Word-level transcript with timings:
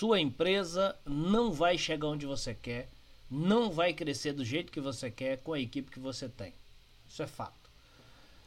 sua 0.00 0.18
empresa 0.18 0.98
não 1.04 1.52
vai 1.52 1.76
chegar 1.76 2.08
onde 2.08 2.24
você 2.24 2.54
quer, 2.54 2.88
não 3.30 3.70
vai 3.70 3.92
crescer 3.92 4.32
do 4.32 4.42
jeito 4.42 4.72
que 4.72 4.80
você 4.80 5.10
quer 5.10 5.42
com 5.42 5.52
a 5.52 5.60
equipe 5.60 5.90
que 5.90 6.00
você 6.00 6.26
tem. 6.26 6.54
Isso 7.06 7.22
é 7.22 7.26
fato. 7.26 7.68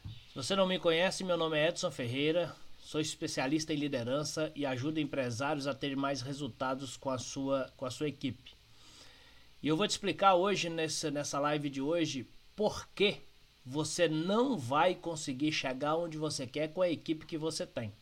Se 0.02 0.34
você 0.34 0.56
não 0.56 0.66
me 0.66 0.80
conhece, 0.80 1.22
meu 1.22 1.36
nome 1.36 1.56
é 1.56 1.68
Edson 1.68 1.92
Ferreira, 1.92 2.52
sou 2.80 3.00
especialista 3.00 3.72
em 3.72 3.76
liderança 3.76 4.50
e 4.56 4.66
ajudo 4.66 4.98
empresários 4.98 5.68
a 5.68 5.74
ter 5.74 5.96
mais 5.96 6.22
resultados 6.22 6.96
com 6.96 7.08
a 7.08 7.18
sua, 7.18 7.72
com 7.76 7.86
a 7.86 7.90
sua 7.92 8.08
equipe. 8.08 8.50
E 9.62 9.68
eu 9.68 9.76
vou 9.76 9.86
te 9.86 9.92
explicar 9.92 10.34
hoje, 10.34 10.68
nessa, 10.68 11.08
nessa 11.08 11.38
live 11.38 11.70
de 11.70 11.80
hoje, 11.80 12.26
por 12.56 12.88
que 12.96 13.18
você 13.64 14.08
não 14.08 14.58
vai 14.58 14.96
conseguir 14.96 15.52
chegar 15.52 15.94
onde 15.94 16.18
você 16.18 16.48
quer 16.48 16.72
com 16.72 16.82
a 16.82 16.90
equipe 16.90 17.24
que 17.24 17.38
você 17.38 17.64
tem. 17.64 17.92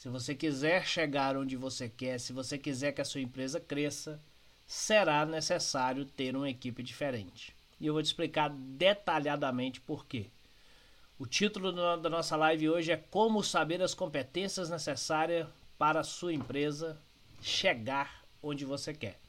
Se 0.00 0.08
você 0.08 0.34
quiser 0.34 0.86
chegar 0.86 1.36
onde 1.36 1.58
você 1.58 1.86
quer, 1.86 2.18
se 2.18 2.32
você 2.32 2.56
quiser 2.56 2.92
que 2.92 3.02
a 3.02 3.04
sua 3.04 3.20
empresa 3.20 3.60
cresça, 3.60 4.18
será 4.66 5.26
necessário 5.26 6.06
ter 6.06 6.34
uma 6.34 6.48
equipe 6.48 6.82
diferente. 6.82 7.54
E 7.78 7.86
eu 7.86 7.92
vou 7.92 8.02
te 8.02 8.06
explicar 8.06 8.48
detalhadamente 8.48 9.78
por 9.78 10.06
quê. 10.06 10.24
O 11.18 11.26
título 11.26 11.70
da 11.98 12.08
nossa 12.08 12.34
live 12.34 12.70
hoje 12.70 12.90
é 12.90 12.96
Como 12.96 13.44
saber 13.44 13.82
as 13.82 13.92
competências 13.92 14.70
necessárias 14.70 15.46
para 15.76 16.00
a 16.00 16.04
sua 16.04 16.32
empresa 16.32 16.96
chegar 17.42 18.24
onde 18.42 18.64
você 18.64 18.94
quer. 18.94 19.20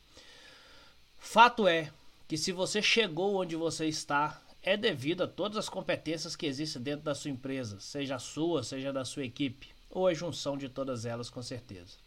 Fato 1.20 1.68
é 1.68 1.92
que 2.30 2.38
se 2.38 2.54
você 2.54 2.82
chegou 2.82 3.36
onde 3.36 3.58
você 3.58 3.88
está, 3.88 4.42
é 4.64 4.78
devido 4.78 5.24
a 5.24 5.28
todas 5.28 5.58
as 5.58 5.68
competências 5.68 6.34
que 6.34 6.46
existem 6.46 6.82
dentro 6.82 7.04
da 7.04 7.14
sua 7.14 7.30
empresa, 7.30 7.78
seja 7.82 8.16
a 8.16 8.20
sua, 8.20 8.64
seja 8.64 8.94
da 8.94 9.04
sua 9.04 9.26
equipe, 9.26 9.81
ou 9.92 10.08
a 10.08 10.14
junção 10.14 10.58
de 10.58 10.70
todas 10.70 11.06
elas, 11.06 11.30
com 11.30 11.44
certeza. 11.44 11.98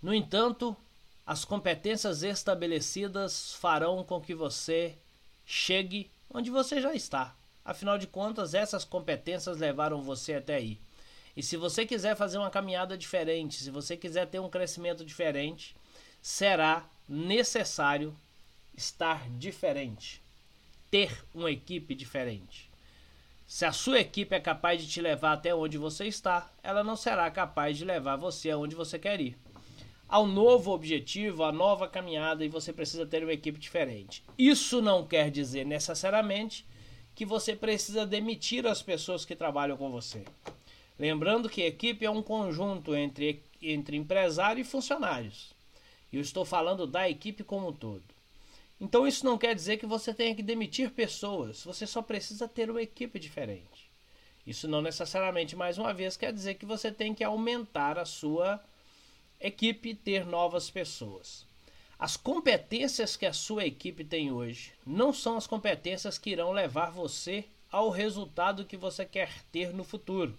No 0.00 0.14
entanto, 0.14 0.76
as 1.26 1.44
competências 1.44 2.22
estabelecidas 2.22 3.54
farão 3.54 4.04
com 4.04 4.20
que 4.20 4.34
você 4.34 4.96
chegue 5.44 6.10
onde 6.30 6.50
você 6.50 6.80
já 6.80 6.94
está. 6.94 7.34
Afinal 7.64 7.98
de 7.98 8.06
contas, 8.06 8.54
essas 8.54 8.84
competências 8.84 9.58
levaram 9.58 10.00
você 10.02 10.34
até 10.34 10.56
aí. 10.56 10.78
E 11.36 11.42
se 11.42 11.56
você 11.56 11.84
quiser 11.86 12.16
fazer 12.16 12.38
uma 12.38 12.50
caminhada 12.50 12.96
diferente, 12.96 13.62
se 13.62 13.70
você 13.70 13.96
quiser 13.96 14.26
ter 14.26 14.40
um 14.40 14.48
crescimento 14.48 15.04
diferente, 15.04 15.74
será 16.20 16.88
necessário 17.08 18.14
estar 18.76 19.28
diferente, 19.30 20.22
ter 20.90 21.24
uma 21.34 21.50
equipe 21.50 21.94
diferente. 21.94 22.67
Se 23.48 23.64
a 23.64 23.72
sua 23.72 24.00
equipe 24.00 24.36
é 24.36 24.40
capaz 24.40 24.82
de 24.82 24.86
te 24.86 25.00
levar 25.00 25.32
até 25.32 25.54
onde 25.54 25.78
você 25.78 26.04
está, 26.04 26.52
ela 26.62 26.84
não 26.84 26.94
será 26.94 27.30
capaz 27.30 27.78
de 27.78 27.84
levar 27.84 28.16
você 28.16 28.50
aonde 28.50 28.76
você 28.76 28.98
quer 28.98 29.22
ir. 29.22 29.38
Ao 30.06 30.26
novo 30.26 30.70
objetivo, 30.70 31.42
à 31.42 31.50
nova 31.50 31.88
caminhada 31.88 32.44
e 32.44 32.48
você 32.48 32.74
precisa 32.74 33.06
ter 33.06 33.22
uma 33.22 33.32
equipe 33.32 33.58
diferente. 33.58 34.22
Isso 34.36 34.82
não 34.82 35.06
quer 35.06 35.30
dizer 35.30 35.64
necessariamente 35.64 36.66
que 37.14 37.24
você 37.24 37.56
precisa 37.56 38.04
demitir 38.04 38.66
as 38.66 38.82
pessoas 38.82 39.24
que 39.24 39.34
trabalham 39.34 39.78
com 39.78 39.90
você. 39.90 40.26
Lembrando 40.98 41.48
que 41.48 41.62
equipe 41.62 42.04
é 42.04 42.10
um 42.10 42.22
conjunto 42.22 42.94
entre, 42.94 43.42
entre 43.62 43.96
empresário 43.96 44.60
e 44.60 44.64
funcionários. 44.64 45.54
Eu 46.12 46.20
estou 46.20 46.44
falando 46.44 46.86
da 46.86 47.08
equipe 47.08 47.42
como 47.42 47.68
um 47.68 47.72
todo. 47.72 48.17
Então 48.80 49.06
isso 49.06 49.24
não 49.24 49.36
quer 49.36 49.54
dizer 49.54 49.76
que 49.76 49.86
você 49.86 50.14
tenha 50.14 50.34
que 50.34 50.42
demitir 50.42 50.90
pessoas, 50.90 51.64
você 51.64 51.86
só 51.86 52.00
precisa 52.00 52.46
ter 52.46 52.70
uma 52.70 52.82
equipe 52.82 53.18
diferente. 53.18 53.90
Isso 54.46 54.68
não 54.68 54.80
necessariamente, 54.80 55.56
mais 55.56 55.78
uma 55.78 55.92
vez, 55.92 56.16
quer 56.16 56.32
dizer 56.32 56.54
que 56.54 56.64
você 56.64 56.90
tem 56.90 57.12
que 57.12 57.24
aumentar 57.24 57.98
a 57.98 58.04
sua 58.04 58.62
equipe 59.40 59.90
e 59.90 59.94
ter 59.94 60.24
novas 60.24 60.70
pessoas. 60.70 61.46
As 61.98 62.16
competências 62.16 63.16
que 63.16 63.26
a 63.26 63.32
sua 63.32 63.66
equipe 63.66 64.04
tem 64.04 64.30
hoje 64.30 64.72
não 64.86 65.12
são 65.12 65.36
as 65.36 65.46
competências 65.46 66.16
que 66.16 66.30
irão 66.30 66.52
levar 66.52 66.90
você 66.90 67.44
ao 67.70 67.90
resultado 67.90 68.64
que 68.64 68.76
você 68.76 69.04
quer 69.04 69.42
ter 69.50 69.74
no 69.74 69.82
futuro. 69.82 70.38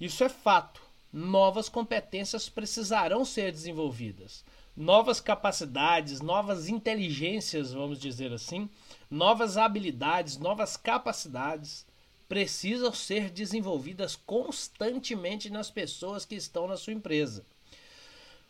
Isso 0.00 0.22
é 0.22 0.28
fato. 0.28 0.80
Novas 1.12 1.68
competências 1.68 2.48
precisarão 2.48 3.24
ser 3.24 3.50
desenvolvidas 3.52 4.44
novas 4.76 5.20
capacidades, 5.20 6.20
novas 6.20 6.68
inteligências, 6.68 7.72
vamos 7.72 7.98
dizer 7.98 8.32
assim, 8.32 8.68
novas 9.10 9.56
habilidades, 9.56 10.38
novas 10.38 10.76
capacidades 10.76 11.86
precisam 12.28 12.94
ser 12.94 13.28
desenvolvidas 13.28 14.16
constantemente 14.16 15.50
nas 15.50 15.70
pessoas 15.70 16.24
que 16.24 16.34
estão 16.34 16.66
na 16.66 16.78
sua 16.78 16.94
empresa. 16.94 17.44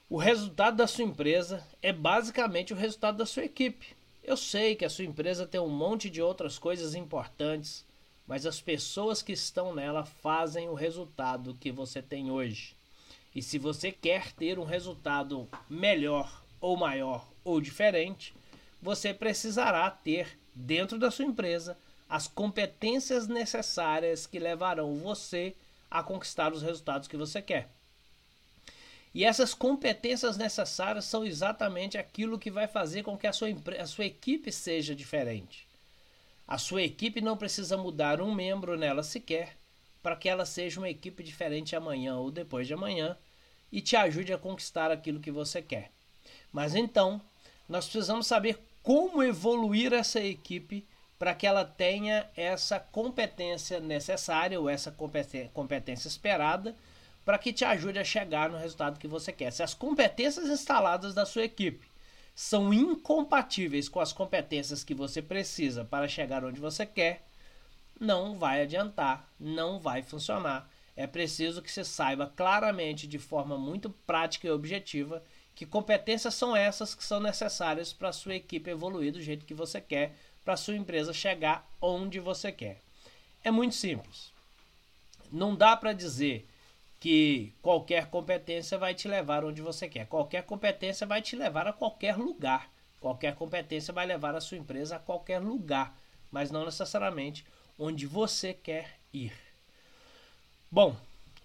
O 0.09 0.17
resultado 0.17 0.77
da 0.77 0.87
sua 0.87 1.05
empresa 1.05 1.67
é 1.83 1.93
basicamente 1.93 2.73
o 2.73 2.77
resultado 2.77 3.17
da 3.17 3.27
sua 3.27 3.45
equipe. 3.45 3.97
Eu 4.23 4.37
sei 4.37 4.77
que 4.77 4.85
a 4.85 4.91
sua 4.91 5.05
empresa 5.05 5.47
tem 5.47 5.61
um 5.61 5.69
monte 5.69 6.09
de 6.09 6.23
outras 6.23 6.59
coisas 6.59 6.95
importantes, 6.95 7.85
mas 8.25 8.47
as 8.47 8.61
pessoas 8.61 9.21
que 9.21 9.33
estão 9.33 9.75
nela 9.75 10.05
fazem 10.05 10.69
o 10.69 10.75
resultado 10.75 11.57
que 11.59 11.73
você 11.73 12.01
tem 12.01 12.31
hoje. 12.31 12.77
E 13.35 13.43
se 13.43 13.59
você 13.59 13.91
quer 13.91 14.33
ter 14.33 14.59
um 14.59 14.65
resultado 14.65 15.49
melhor 15.69 16.43
ou 16.61 16.77
maior 16.77 17.29
ou 17.45 17.61
diferente, 17.61 18.35
você 18.81 19.15
precisará 19.15 19.91
ter 19.91 20.39
dentro 20.55 20.99
da 20.99 21.11
sua 21.11 21.25
empresa 21.25 21.77
as 22.09 22.29
competências 22.29 23.27
necessárias 23.27 24.27
que 24.27 24.39
levarão 24.39 24.95
você 24.97 25.55
a 25.91 26.03
conquistar 26.03 26.53
os 26.53 26.63
resultados 26.63 27.09
que 27.09 27.17
você 27.17 27.41
quer. 27.41 27.69
E 29.15 29.25
essas 29.25 29.55
competências 29.55 30.37
necessárias 30.37 31.05
são 31.05 31.25
exatamente 31.25 31.99
aquilo 31.99 32.39
que 32.39 32.51
vai 32.51 32.67
fazer 32.67 33.03
com 33.03 33.17
que 33.17 33.27
a 33.27 33.33
sua, 33.33 33.49
a 33.79 33.87
sua 33.87 34.07
equipe 34.07 34.51
seja 34.51 34.95
diferente. 34.95 35.67
A 36.47 36.59
sua 36.59 36.83
equipe 36.83 37.21
não 37.21 37.37
precisa 37.37 37.77
mudar 37.77 38.21
um 38.21 38.35
membro 38.35 38.77
nela 38.77 39.03
sequer, 39.03 39.57
para 40.03 40.17
que 40.17 40.29
ela 40.29 40.45
seja 40.45 40.81
uma 40.81 40.89
equipe 40.89 41.23
diferente 41.23 41.77
amanhã 41.77 42.17
ou 42.17 42.31
depois 42.31 42.67
de 42.67 42.75
amanhã 42.75 43.17
e 43.71 43.81
te 43.81 43.97
ajude 43.97 44.33
a 44.33 44.39
conquistar 44.39 44.91
aquilo 44.91 45.21
que 45.21 45.31
você 45.31 45.63
quer. 45.63 45.91
Mas 46.53 46.75
então, 46.75 47.21
nós 47.69 47.87
precisamos 47.87 48.27
saber 48.27 48.59
como 48.83 49.23
evoluir 49.23 49.93
essa 49.93 50.21
equipe 50.21 50.87
para 51.19 51.35
que 51.35 51.47
ela 51.47 51.65
tenha 51.65 52.29
essa 52.37 52.81
competência 52.81 53.79
necessária 53.79 54.61
ou 54.61 54.69
essa 54.69 54.91
competência 54.91 56.09
esperada 56.09 56.75
para 57.25 57.39
que 57.39 57.53
te 57.53 57.65
ajude 57.65 57.99
a 57.99 58.05
chegar 58.05 58.51
no 58.51 58.59
resultado 58.59 58.99
que 58.99 59.07
você 59.07 59.33
quer. 59.33 59.53
Se 59.53 59.63
as 59.63 59.73
competências 59.73 60.49
instaladas 60.49 61.15
da 61.15 61.25
sua 61.25 61.45
equipe 61.45 61.87
são 62.35 62.75
incompatíveis 62.75 63.89
com 63.89 64.01
as 64.01 64.13
competências 64.13 64.83
que 64.83 64.95
você 64.95 65.23
precisa 65.23 65.85
para 65.85 66.09
chegar 66.09 66.45
onde 66.45 66.61
você 66.61 66.85
quer, 66.85 67.23
não 68.03 68.37
vai 68.37 68.63
adiantar, 68.63 69.33
não 69.39 69.79
vai 69.79 70.03
funcionar. 70.03 70.69
É 70.97 71.07
preciso 71.07 71.63
que 71.63 71.71
você 71.71 71.85
saiba 71.85 72.27
claramente, 72.37 73.07
de 73.07 73.19
forma 73.19 73.57
muito 73.57 73.89
prática 73.89 74.49
e 74.49 74.51
objetiva, 74.51 75.23
que 75.55 75.65
competências 75.65 76.35
são 76.35 76.57
essas 76.57 76.97
que 76.97 77.05
são 77.05 77.21
necessárias 77.21 77.93
para 77.93 78.09
a 78.09 78.13
sua 78.13 78.35
equipe 78.35 78.69
evoluir 78.69 79.13
do 79.13 79.23
jeito 79.23 79.47
que 79.47 79.55
você 79.55 79.81
quer, 79.81 80.17
para 80.45 80.55
a 80.55 80.57
sua 80.57 80.75
empresa 80.75 81.13
chegar 81.13 81.65
onde 81.81 82.19
você 82.19 82.51
quer. 82.51 82.81
É 83.45 83.53
muito 83.53 83.77
simples. 83.77 84.33
Não 85.31 85.55
dá 85.55 85.77
para 85.77 85.93
dizer 85.93 86.49
que 86.99 87.55
qualquer 87.63 88.07
competência 88.07 88.77
vai 88.77 88.95
te 88.95 89.07
levar 89.07 89.45
onde 89.45 89.63
você 89.63 89.89
quer. 89.89 90.07
Qualquer 90.07 90.43
competência 90.43 91.07
vai 91.07 91.23
te 91.23 91.37
levar 91.37 91.69
a 91.69 91.73
qualquer 91.73 92.17
lugar. 92.17 92.69
Qualquer 93.01 93.37
competência 93.37 93.95
vai 93.95 94.07
levar 94.07 94.35
a 94.35 94.41
sua 94.41 94.59
empresa 94.59 94.97
a 94.97 95.01
qualquer 95.01 95.39
lugar, 95.39 95.97
mas 96.31 96.51
não 96.51 96.65
necessariamente 96.65 97.45
onde 97.79 98.07
você 98.07 98.55
quer 98.55 98.99
ir. 99.13 99.33
Bom, 100.71 100.97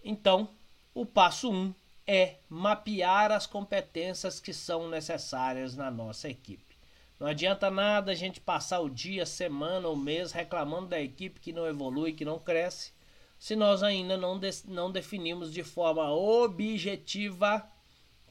então 0.04 0.50
o 0.94 1.06
passo 1.06 1.50
1 1.52 1.56
um 1.56 1.74
é 2.06 2.36
mapear 2.50 3.32
as 3.32 3.46
competências 3.46 4.40
que 4.40 4.54
são 4.54 4.90
necessárias 4.90 5.76
na 5.76 5.92
nossa 5.92 6.30
equipe. 6.30 6.78
Não 7.20 7.28
adianta 7.28 7.70
nada 7.70 8.12
a 8.12 8.16
gente 8.16 8.40
passar 8.40 8.80
o 8.80 8.90
dia, 8.90 9.26
semana 9.26 9.88
ou 9.88 9.96
mês 9.96 10.32
reclamando 10.32 10.88
da 10.88 11.02
equipe 11.02 11.40
que 11.40 11.52
não 11.52 11.68
evolui, 11.68 12.14
que 12.14 12.24
não 12.24 12.40
cresce, 12.40 12.92
se 13.40 13.56
nós 13.56 13.84
ainda 13.84 14.16
não, 14.18 14.40
de, 14.40 14.50
não 14.66 14.92
definimos 14.92 15.52
de 15.52 15.64
forma 15.64 16.10
objetiva 16.12 17.68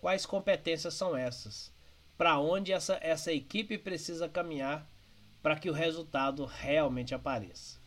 quais 0.01 0.25
competências 0.25 0.95
são 0.95 1.17
essas, 1.17 1.73
para 2.17 2.39
onde 2.39 2.73
essa, 2.73 2.99
essa 3.01 3.33
equipe 3.33 3.77
precisa 3.77 4.29
caminhar 4.29 4.89
para 5.43 5.57
que 5.57 5.69
o 5.71 5.73
resultado 5.73 6.45
realmente 6.45 7.15
apareça. 7.15 7.79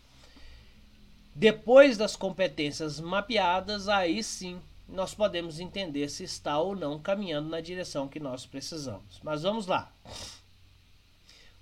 Depois 1.33 1.97
das 1.97 2.15
competências 2.15 2.99
mapeadas, 2.99 3.87
aí 3.87 4.23
sim 4.23 4.61
nós 4.87 5.13
podemos 5.13 5.59
entender 5.59 6.09
se 6.09 6.23
está 6.23 6.59
ou 6.59 6.75
não 6.75 6.99
caminhando 6.99 7.49
na 7.49 7.61
direção 7.61 8.07
que 8.07 8.19
nós 8.19 8.45
precisamos. 8.45 9.19
Mas 9.23 9.43
vamos 9.43 9.67
lá. 9.67 9.91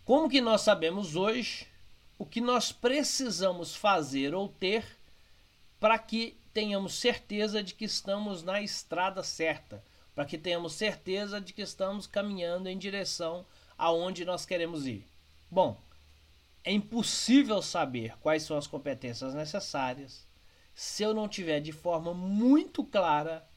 Como 0.06 0.30
que 0.30 0.40
nós 0.40 0.62
sabemos 0.62 1.16
hoje 1.16 1.68
o 2.18 2.26
que 2.26 2.40
nós 2.42 2.72
precisamos 2.72 3.76
fazer 3.76 4.34
ou 4.34 4.48
ter 4.48 4.86
para 5.80 6.00
que 6.00 6.38
tenhamos 6.54 6.96
certeza 6.96 7.62
de 7.62 7.74
que 7.74 7.86
estamos 7.86 8.42
na 8.42 8.62
estrada 8.62 9.22
certa, 9.22 9.84
para 10.16 10.26
que 10.26 10.38
tenhamos 10.38 10.74
certeza 10.74 11.40
de 11.40 11.54
que 11.54 11.62
estamos 11.62 12.08
caminhando 12.08 12.68
em 12.68 12.78
direção 12.78 13.46
aonde 13.78 14.26
nós 14.26 14.46
queremos 14.46 14.88
ir. 14.88 15.06
Bom, 15.52 15.78
é 16.68 16.72
impossível 16.72 17.62
saber 17.62 18.18
quais 18.20 18.44
são 18.44 18.58
as 18.58 18.68
competências 18.68 19.34
necessárias 19.34 20.28
se 20.76 21.02
eu 21.02 21.14
não 21.14 21.26
tiver 21.26 21.62
de 21.62 21.72
forma 21.72 22.14
muito 22.14 22.84
clara 22.84 23.48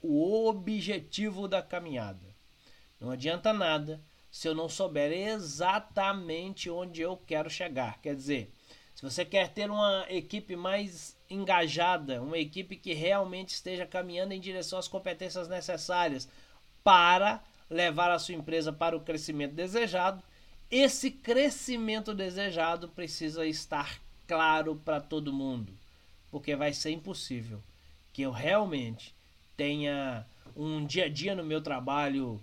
o 0.00 0.48
objetivo 0.48 1.46
da 1.46 1.60
caminhada. 1.60 2.34
Não 2.98 3.10
adianta 3.10 3.52
nada 3.52 4.02
se 4.30 4.48
eu 4.48 4.54
não 4.54 4.70
souber 4.70 5.12
exatamente 5.12 6.70
onde 6.70 7.02
eu 7.02 7.14
quero 7.14 7.50
chegar. 7.50 8.00
Quer 8.00 8.16
dizer, 8.16 8.50
se 8.94 9.02
você 9.02 9.22
quer 9.22 9.50
ter 9.50 9.70
uma 9.70 10.06
equipe 10.08 10.56
mais 10.56 11.14
engajada, 11.28 12.22
uma 12.22 12.38
equipe 12.38 12.74
que 12.74 12.94
realmente 12.94 13.50
esteja 13.50 13.84
caminhando 13.84 14.32
em 14.32 14.40
direção 14.40 14.78
às 14.78 14.88
competências 14.88 15.46
necessárias 15.46 16.26
para 16.82 17.42
levar 17.68 18.10
a 18.10 18.18
sua 18.18 18.34
empresa 18.34 18.72
para 18.72 18.96
o 18.96 19.00
crescimento 19.00 19.54
desejado, 19.54 20.24
esse 20.70 21.10
crescimento 21.10 22.14
desejado 22.14 22.88
precisa 22.88 23.44
estar 23.44 24.00
claro 24.26 24.76
para 24.76 25.00
todo 25.00 25.32
mundo, 25.32 25.72
porque 26.30 26.54
vai 26.54 26.72
ser 26.72 26.90
impossível 26.90 27.60
que 28.12 28.22
eu 28.22 28.30
realmente 28.30 29.14
tenha 29.56 30.24
um 30.56 30.84
dia 30.86 31.06
a 31.06 31.08
dia 31.08 31.34
no 31.34 31.44
meu 31.44 31.60
trabalho 31.60 32.40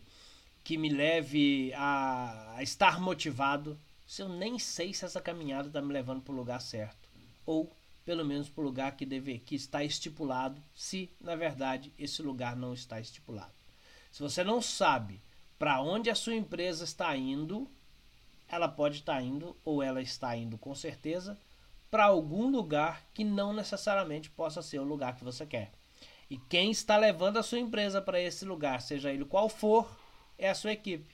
que 0.64 0.78
me 0.78 0.90
leve 0.90 1.72
a, 1.76 2.58
estar 2.60 3.00
motivado 3.00 3.80
se 4.06 4.22
eu 4.22 4.30
nem 4.30 4.60
sei 4.60 4.94
se 4.94 5.06
essa 5.06 5.22
caminhada 5.22 5.68
está 5.68 5.82
me 5.82 5.94
levando 5.94 6.22
para 6.22 6.34
o 6.34 6.38
lugar 6.38 6.62
certo 6.62 7.08
ou 7.46 7.72
pelo 8.06 8.26
menos 8.26 8.50
para 8.50 8.62
o 8.62 8.66
lugar 8.66 8.96
que 8.96 9.06
deve 9.06 9.40
que 9.40 9.56
está 9.56 9.84
estipulado, 9.84 10.62
se 10.74 11.10
na 11.20 11.36
verdade 11.36 11.92
esse 11.98 12.22
lugar 12.22 12.56
não 12.56 12.74
está 12.74 13.00
estipulado. 13.02 13.52
Se 14.12 14.22
você 14.22 14.44
não 14.44 14.62
sabe 14.62 15.22
para 15.60 15.82
onde 15.82 16.10
a 16.10 16.16
sua 16.16 16.36
empresa 16.36 16.86
está 16.86 17.16
indo, 17.18 17.70
ela 18.50 18.68
pode 18.68 18.98
estar 18.98 19.22
indo 19.22 19.56
ou 19.64 19.84
ela 19.84 20.02
está 20.02 20.36
indo 20.36 20.58
com 20.58 20.74
certeza 20.74 21.38
para 21.90 22.06
algum 22.06 22.50
lugar 22.50 23.06
que 23.14 23.24
não 23.24 23.54
necessariamente 23.54 24.30
possa 24.30 24.62
ser 24.62 24.80
o 24.80 24.84
lugar 24.84 25.16
que 25.16 25.24
você 25.24 25.46
quer. 25.46 25.72
E 26.30 26.38
quem 26.38 26.72
está 26.72 26.98
levando 26.98 27.38
a 27.38 27.44
sua 27.44 27.60
empresa 27.60 28.02
para 28.02 28.20
esse 28.20 28.44
lugar, 28.44 28.82
seja 28.82 29.12
ele 29.12 29.24
qual 29.24 29.48
for, 29.48 29.90
é 30.38 30.50
a 30.50 30.56
sua 30.56 30.74
equipe. 30.74 31.10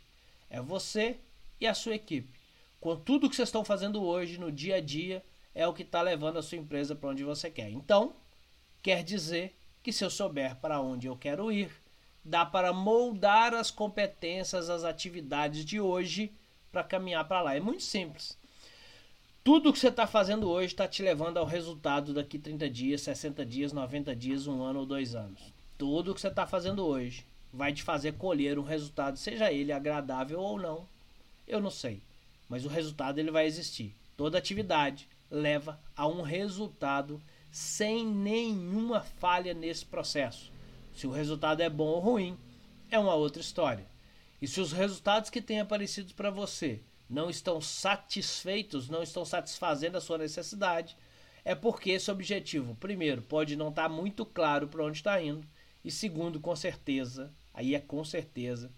É 0.50 0.60
você 0.60 1.20
e 1.60 1.68
a 1.68 1.74
sua 1.74 1.96
equipe. 1.96 2.34
Com 2.80 2.96
tudo 2.96 3.30
que 3.30 3.36
vocês 3.36 3.50
estão 3.50 3.64
fazendo 3.64 4.04
hoje, 4.04 4.40
no 4.40 4.52
dia 4.52 4.76
a 4.76 4.82
dia, 4.82 5.24
é 5.54 5.68
o 5.68 5.74
que 5.74 5.84
está 5.84 6.02
levando 6.02 6.38
a 6.38 6.44
sua 6.44 6.58
empresa 6.58 6.96
para 6.96 7.10
onde 7.10 7.24
você 7.24 7.50
quer. 7.50 7.70
Então, 7.70 8.16
quer 8.82 9.04
dizer 9.04 9.56
que 9.84 9.94
se 9.94 10.04
eu 10.04 10.10
souber 10.10 10.56
para 10.56 10.82
onde 10.82 11.08
eu 11.08 11.16
quero 11.16 11.52
ir, 11.52 11.72
dá 12.26 12.46
para 12.46 12.74
moldar 12.74 13.54
as 13.54 13.70
competências, 13.70 14.70
as 14.70 14.84
atividades 14.84 15.64
de 15.64 15.80
hoje 15.80 16.34
para 16.74 16.84
caminhar 16.84 17.26
para 17.26 17.42
lá. 17.42 17.56
É 17.56 17.60
muito 17.60 17.84
simples. 17.84 18.38
Tudo 19.44 19.72
que 19.72 19.78
você 19.78 19.90
está 19.90 20.08
fazendo 20.08 20.50
hoje 20.50 20.74
está 20.74 20.88
te 20.88 21.04
levando 21.04 21.38
ao 21.38 21.46
resultado 21.46 22.14
daqui 22.14 22.40
30 22.40 22.70
dias, 22.70 23.02
60 23.02 23.46
dias, 23.46 23.72
90 23.72 24.16
dias, 24.16 24.48
um 24.48 24.64
ano 24.64 24.80
ou 24.80 24.86
dois 24.86 25.14
anos. 25.14 25.54
Tudo 25.78 26.14
que 26.16 26.20
você 26.20 26.30
está 26.30 26.48
fazendo 26.48 26.84
hoje 26.84 27.26
vai 27.52 27.72
te 27.72 27.84
fazer 27.84 28.14
colher 28.14 28.58
um 28.58 28.64
resultado, 28.64 29.18
seja 29.18 29.52
ele 29.52 29.72
agradável 29.72 30.40
ou 30.40 30.58
não. 30.58 30.88
Eu 31.48 31.62
não 31.62 31.70
sei, 31.70 32.02
mas 32.50 32.66
o 32.66 32.70
resultado 32.70 33.20
ele 33.20 33.30
vai 33.30 33.46
existir. 33.46 33.94
Toda 34.18 34.38
atividade 34.38 35.08
leva 35.30 35.80
a 35.96 36.08
um 36.08 36.22
resultado 36.22 37.22
sem 37.52 38.06
nenhuma 38.06 39.02
falha 39.02 39.54
nesse 39.54 39.86
processo. 39.86 40.52
Se 40.96 41.06
o 41.06 41.12
resultado 41.12 41.62
é 41.62 41.70
bom 41.70 41.86
ou 41.86 42.00
ruim, 42.00 42.38
é 42.90 42.98
uma 42.98 43.14
outra 43.14 43.42
história. 43.42 43.93
E 44.44 44.48
se 44.48 44.60
os 44.60 44.74
resultados 44.74 45.30
que 45.30 45.42
têm 45.42 45.62
aparecido 45.62 46.14
para 46.16 46.30
você 46.30 46.82
não 47.10 47.30
estão 47.30 47.62
satisfeitos, 47.62 48.90
não 48.90 49.02
estão 49.02 49.24
satisfazendo 49.24 49.98
a 49.98 50.02
sua 50.02 50.18
necessidade, 50.18 50.98
é 51.46 51.56
porque 51.56 51.92
esse 51.92 52.12
objetivo, 52.12 52.76
primeiro, 52.76 53.22
pode 53.22 53.56
não 53.56 53.70
estar 53.70 53.84
tá 53.84 53.88
muito 53.88 54.26
claro 54.26 54.68
para 54.68 54.84
onde 54.84 54.98
está 54.98 55.22
indo, 55.22 55.48
e 55.82 55.90
segundo, 55.90 56.42
com 56.42 56.54
certeza, 56.58 57.32
aí 57.54 57.74
é 57.74 57.80
com 57.80 58.04
certeza, 58.04 58.70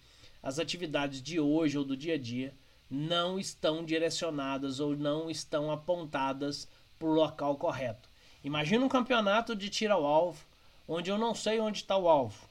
as 0.44 0.60
atividades 0.60 1.20
de 1.20 1.40
hoje 1.40 1.80
ou 1.80 1.84
do 1.84 1.98
dia 1.98 2.14
a 2.14 2.20
dia 2.20 2.54
não 2.88 3.40
estão 3.40 3.84
direcionadas 3.84 4.80
ou 4.80 4.96
não 4.96 5.32
estão 5.32 5.72
apontadas 5.72 6.68
para 7.00 7.08
o 7.08 7.12
local 7.12 7.56
correto. 7.56 8.08
Imagina 8.44 8.86
um 8.86 8.90
campeonato 8.90 9.56
de 9.56 9.68
tiro 9.72 9.96
ao 9.96 10.06
alvo, 10.06 10.46
onde 10.88 11.10
eu 11.10 11.18
não 11.18 11.34
sei 11.34 11.60
onde 11.60 11.80
está 11.80 11.98
o 11.98 12.08
alvo. 12.08 12.48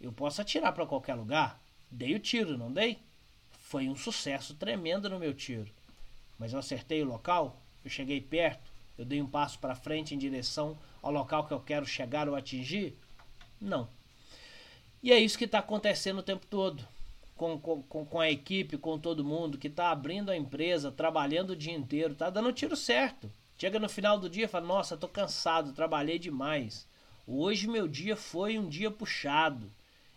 Eu 0.00 0.10
posso 0.10 0.40
atirar 0.40 0.72
para 0.72 0.86
qualquer 0.86 1.12
lugar? 1.12 1.61
Dei 1.92 2.14
o 2.14 2.18
tiro, 2.18 2.56
não 2.56 2.72
dei? 2.72 2.98
Foi 3.50 3.86
um 3.86 3.94
sucesso 3.94 4.54
tremendo 4.54 5.10
no 5.10 5.18
meu 5.18 5.34
tiro. 5.34 5.70
Mas 6.38 6.54
eu 6.54 6.58
acertei 6.58 7.02
o 7.02 7.06
local, 7.06 7.60
eu 7.84 7.90
cheguei 7.90 8.18
perto, 8.18 8.72
eu 8.96 9.04
dei 9.04 9.20
um 9.20 9.26
passo 9.26 9.58
para 9.58 9.74
frente 9.74 10.14
em 10.14 10.18
direção 10.18 10.78
ao 11.02 11.12
local 11.12 11.46
que 11.46 11.52
eu 11.52 11.60
quero 11.60 11.84
chegar 11.84 12.30
ou 12.30 12.34
atingir? 12.34 12.96
Não. 13.60 13.86
E 15.02 15.12
é 15.12 15.18
isso 15.18 15.36
que 15.36 15.44
está 15.44 15.58
acontecendo 15.58 16.20
o 16.20 16.22
tempo 16.22 16.46
todo. 16.46 16.82
Com, 17.36 17.58
com, 17.58 17.82
com 17.82 18.20
a 18.20 18.30
equipe, 18.30 18.78
com 18.78 18.98
todo 18.98 19.24
mundo 19.24 19.58
que 19.58 19.66
está 19.66 19.90
abrindo 19.90 20.30
a 20.30 20.36
empresa, 20.36 20.90
trabalhando 20.90 21.50
o 21.50 21.56
dia 21.56 21.74
inteiro, 21.74 22.14
está 22.14 22.30
dando 22.30 22.52
tiro 22.52 22.76
certo. 22.76 23.30
Chega 23.58 23.78
no 23.78 23.88
final 23.88 24.18
do 24.18 24.30
dia 24.30 24.46
e 24.46 24.48
fala: 24.48 24.66
Nossa, 24.66 24.94
estou 24.94 25.10
cansado, 25.10 25.72
trabalhei 25.72 26.18
demais. 26.18 26.86
Hoje 27.26 27.68
meu 27.68 27.86
dia 27.86 28.16
foi 28.16 28.58
um 28.58 28.68
dia 28.68 28.90
puxado. 28.90 29.70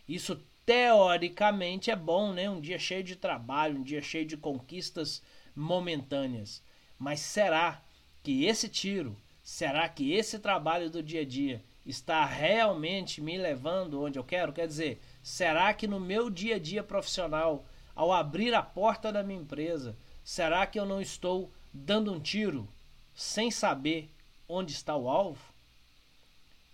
Isso 0.08 0.40
teoricamente 0.66 1.92
é 1.92 1.96
bom, 1.96 2.34
né? 2.34 2.50
Um 2.50 2.60
dia 2.60 2.80
cheio 2.80 3.04
de 3.04 3.16
trabalho, 3.16 3.80
um 3.80 3.84
dia 3.84 4.02
cheio 4.02 4.26
de 4.26 4.36
conquistas 4.36 5.22
momentâneas. 5.56 6.64
Mas 6.98 7.20
será 7.20 7.82
que 8.24 8.46
esse 8.46 8.68
tiro, 8.68 9.16
será 9.44 9.88
que 9.88 10.14
esse 10.14 10.40
trabalho 10.40 10.90
do 10.90 11.04
dia 11.04 11.22
a 11.22 11.26
dia 11.26 11.64
está 11.86 12.26
realmente 12.26 13.22
me 13.22 13.38
levando 13.38 14.02
onde 14.02 14.18
eu 14.18 14.24
quero? 14.24 14.52
Quer 14.52 14.68
dizer, 14.68 15.00
será 15.22 15.74
que 15.74 15.88
no 15.88 16.00
meu 16.00 16.30
dia 16.30 16.56
a 16.56 16.60
dia 16.60 16.84
profissional, 16.84 17.66
ao 17.94 18.12
abrir 18.12 18.54
a 18.54 18.64
porta 18.64 19.12
da 19.12 19.24
minha 19.24 19.40
empresa, 19.40 19.96
será 20.24 20.66
que 20.66 20.80
eu 20.80 20.86
não 20.86 21.00
estou 21.00 21.52
dando 21.72 22.12
um 22.12 22.20
tiro 22.20 22.68
sem 23.14 23.52
saber 23.52 24.10
onde 24.50 24.72
está 24.72 24.96
o 24.96 25.08
alvo? 25.08 25.54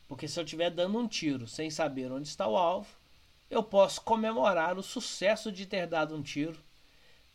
Porque 0.08 0.28
se 0.28 0.40
eu 0.40 0.44
estiver 0.44 0.70
dando 0.70 0.98
um 0.98 1.08
tiro 1.08 1.48
sem 1.48 1.70
saber 1.70 2.12
onde 2.12 2.28
está 2.28 2.48
o 2.48 2.58
alvo, 2.58 3.01
eu 3.52 3.62
posso 3.62 4.02
comemorar 4.02 4.80
o 4.80 4.84
sucesso 4.84 5.52
de 5.52 5.66
ter 5.66 5.86
dado 5.86 6.16
um 6.16 6.24
tiro, 6.24 6.58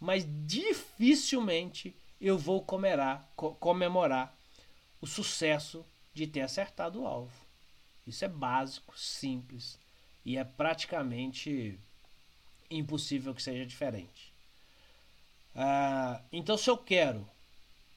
mas 0.00 0.26
dificilmente 0.46 1.94
eu 2.18 2.38
vou 2.38 2.62
comemorar, 2.62 3.30
comemorar 3.61 4.35
o 4.99 5.06
sucesso 5.06 5.85
de 6.14 6.26
ter 6.26 6.40
acertado 6.40 7.02
o 7.02 7.06
alvo. 7.06 7.46
Isso 8.06 8.25
é 8.25 8.28
básico, 8.28 8.99
simples 8.99 9.78
e 10.25 10.38
é 10.38 10.44
praticamente 10.44 11.78
impossível 12.70 13.35
que 13.35 13.42
seja 13.42 13.66
diferente. 13.66 14.32
Ah, 15.54 16.23
então, 16.32 16.56
se 16.56 16.70
eu 16.70 16.78
quero 16.78 17.28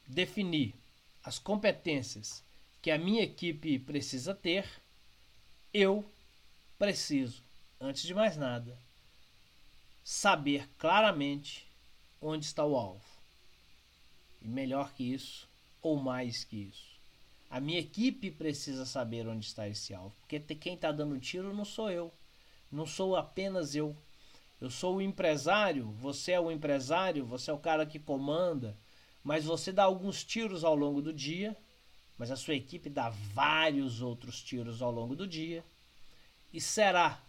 definir 0.05 0.75
as 1.23 1.39
competências 1.39 2.43
que 2.81 2.91
a 2.91 2.97
minha 2.97 3.23
equipe 3.23 3.79
precisa 3.79 4.33
ter, 4.35 4.67
eu 5.73 6.03
preciso 6.77 7.48
antes 7.79 8.03
de 8.03 8.13
mais 8.13 8.35
nada, 8.35 8.77
saber 10.03 10.69
claramente 10.77 11.65
onde 12.21 12.45
está 12.45 12.65
o 12.65 12.75
alvo. 12.75 13.03
E 14.41 14.47
melhor 14.47 14.91
que 14.93 15.03
isso, 15.03 15.47
ou 15.81 15.97
mais 15.97 16.43
que 16.43 16.57
isso. 16.57 16.99
A 17.49 17.59
minha 17.59 17.79
equipe 17.79 18.29
precisa 18.29 18.85
saber 18.85 19.27
onde 19.27 19.45
está 19.45 19.67
esse 19.67 19.93
alvo. 19.93 20.15
Porque 20.19 20.39
quem 20.55 20.75
está 20.75 20.91
dando 20.91 21.19
tiro 21.19 21.53
não 21.53 21.65
sou 21.65 21.89
eu. 21.89 22.13
Não 22.71 22.85
sou 22.85 23.15
apenas 23.15 23.73
eu. 23.75 23.95
Eu 24.61 24.69
sou 24.69 24.97
o 24.97 25.01
empresário, 25.01 25.89
você 25.91 26.33
é 26.33 26.39
o 26.39 26.51
empresário, 26.51 27.25
você 27.25 27.49
é 27.49 27.53
o 27.53 27.57
cara 27.57 27.85
que 27.85 27.97
comanda, 27.97 28.75
mas 29.23 29.45
você 29.45 29.71
dá 29.71 29.83
alguns 29.83 30.23
tiros 30.23 30.65
ao 30.65 30.75
longo 30.75 31.01
do 31.01 31.13
dia, 31.13 31.55
mas 32.17 32.29
a 32.29 32.35
sua 32.35 32.55
equipe 32.55 32.89
dá 32.89 33.09
vários 33.09 34.01
outros 34.01 34.43
tiros 34.43 34.81
ao 34.81 34.91
longo 34.91 35.15
do 35.15 35.25
dia. 35.25 35.63
E 36.51 36.59
será 36.59 37.19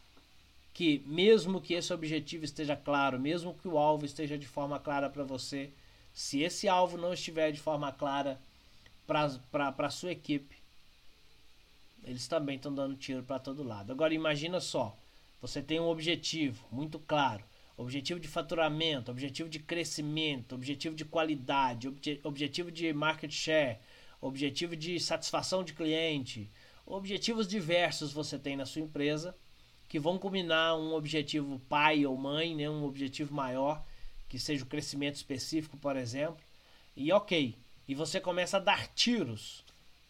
que, 0.80 1.02
mesmo 1.04 1.60
que 1.60 1.74
esse 1.74 1.92
objetivo 1.92 2.42
esteja 2.42 2.74
claro, 2.74 3.20
mesmo 3.20 3.52
que 3.52 3.68
o 3.68 3.76
alvo 3.76 4.06
esteja 4.06 4.38
de 4.38 4.46
forma 4.46 4.80
clara 4.80 5.10
para 5.10 5.22
você, 5.22 5.68
se 6.10 6.40
esse 6.40 6.68
alvo 6.68 6.96
não 6.96 7.12
estiver 7.12 7.52
de 7.52 7.60
forma 7.60 7.92
clara 7.92 8.40
para 9.06 9.74
a 9.76 9.90
sua 9.90 10.12
equipe, 10.12 10.56
eles 12.02 12.26
também 12.26 12.56
estão 12.56 12.74
dando 12.74 12.96
tiro 12.96 13.22
para 13.22 13.38
todo 13.38 13.62
lado. 13.62 13.92
Agora, 13.92 14.14
imagina 14.14 14.58
só: 14.58 14.96
você 15.42 15.60
tem 15.60 15.78
um 15.78 15.86
objetivo 15.86 16.66
muito 16.72 16.98
claro. 16.98 17.44
Objetivo 17.76 18.18
de 18.18 18.26
faturamento, 18.26 19.10
objetivo 19.10 19.50
de 19.50 19.58
crescimento, 19.58 20.54
objetivo 20.54 20.96
de 20.96 21.04
qualidade, 21.04 21.88
obje 21.88 22.20
objetivo 22.24 22.72
de 22.72 22.90
market 22.94 23.30
share, 23.30 23.76
objetivo 24.18 24.74
de 24.74 24.98
satisfação 24.98 25.62
de 25.62 25.74
cliente, 25.74 26.50
objetivos 26.86 27.46
diversos 27.46 28.14
você 28.14 28.38
tem 28.38 28.56
na 28.56 28.64
sua 28.64 28.80
empresa 28.80 29.36
que 29.90 29.98
vão 29.98 30.16
combinar 30.18 30.76
um 30.76 30.94
objetivo 30.94 31.60
pai 31.68 32.06
ou 32.06 32.16
mãe, 32.16 32.54
né, 32.54 32.70
um 32.70 32.84
objetivo 32.84 33.34
maior, 33.34 33.84
que 34.28 34.38
seja 34.38 34.62
o 34.62 34.66
crescimento 34.68 35.16
específico, 35.16 35.76
por 35.76 35.96
exemplo. 35.96 36.38
E 36.96 37.12
ok, 37.12 37.56
e 37.88 37.94
você 37.96 38.20
começa 38.20 38.58
a 38.58 38.60
dar 38.60 38.86
tiros 38.94 39.64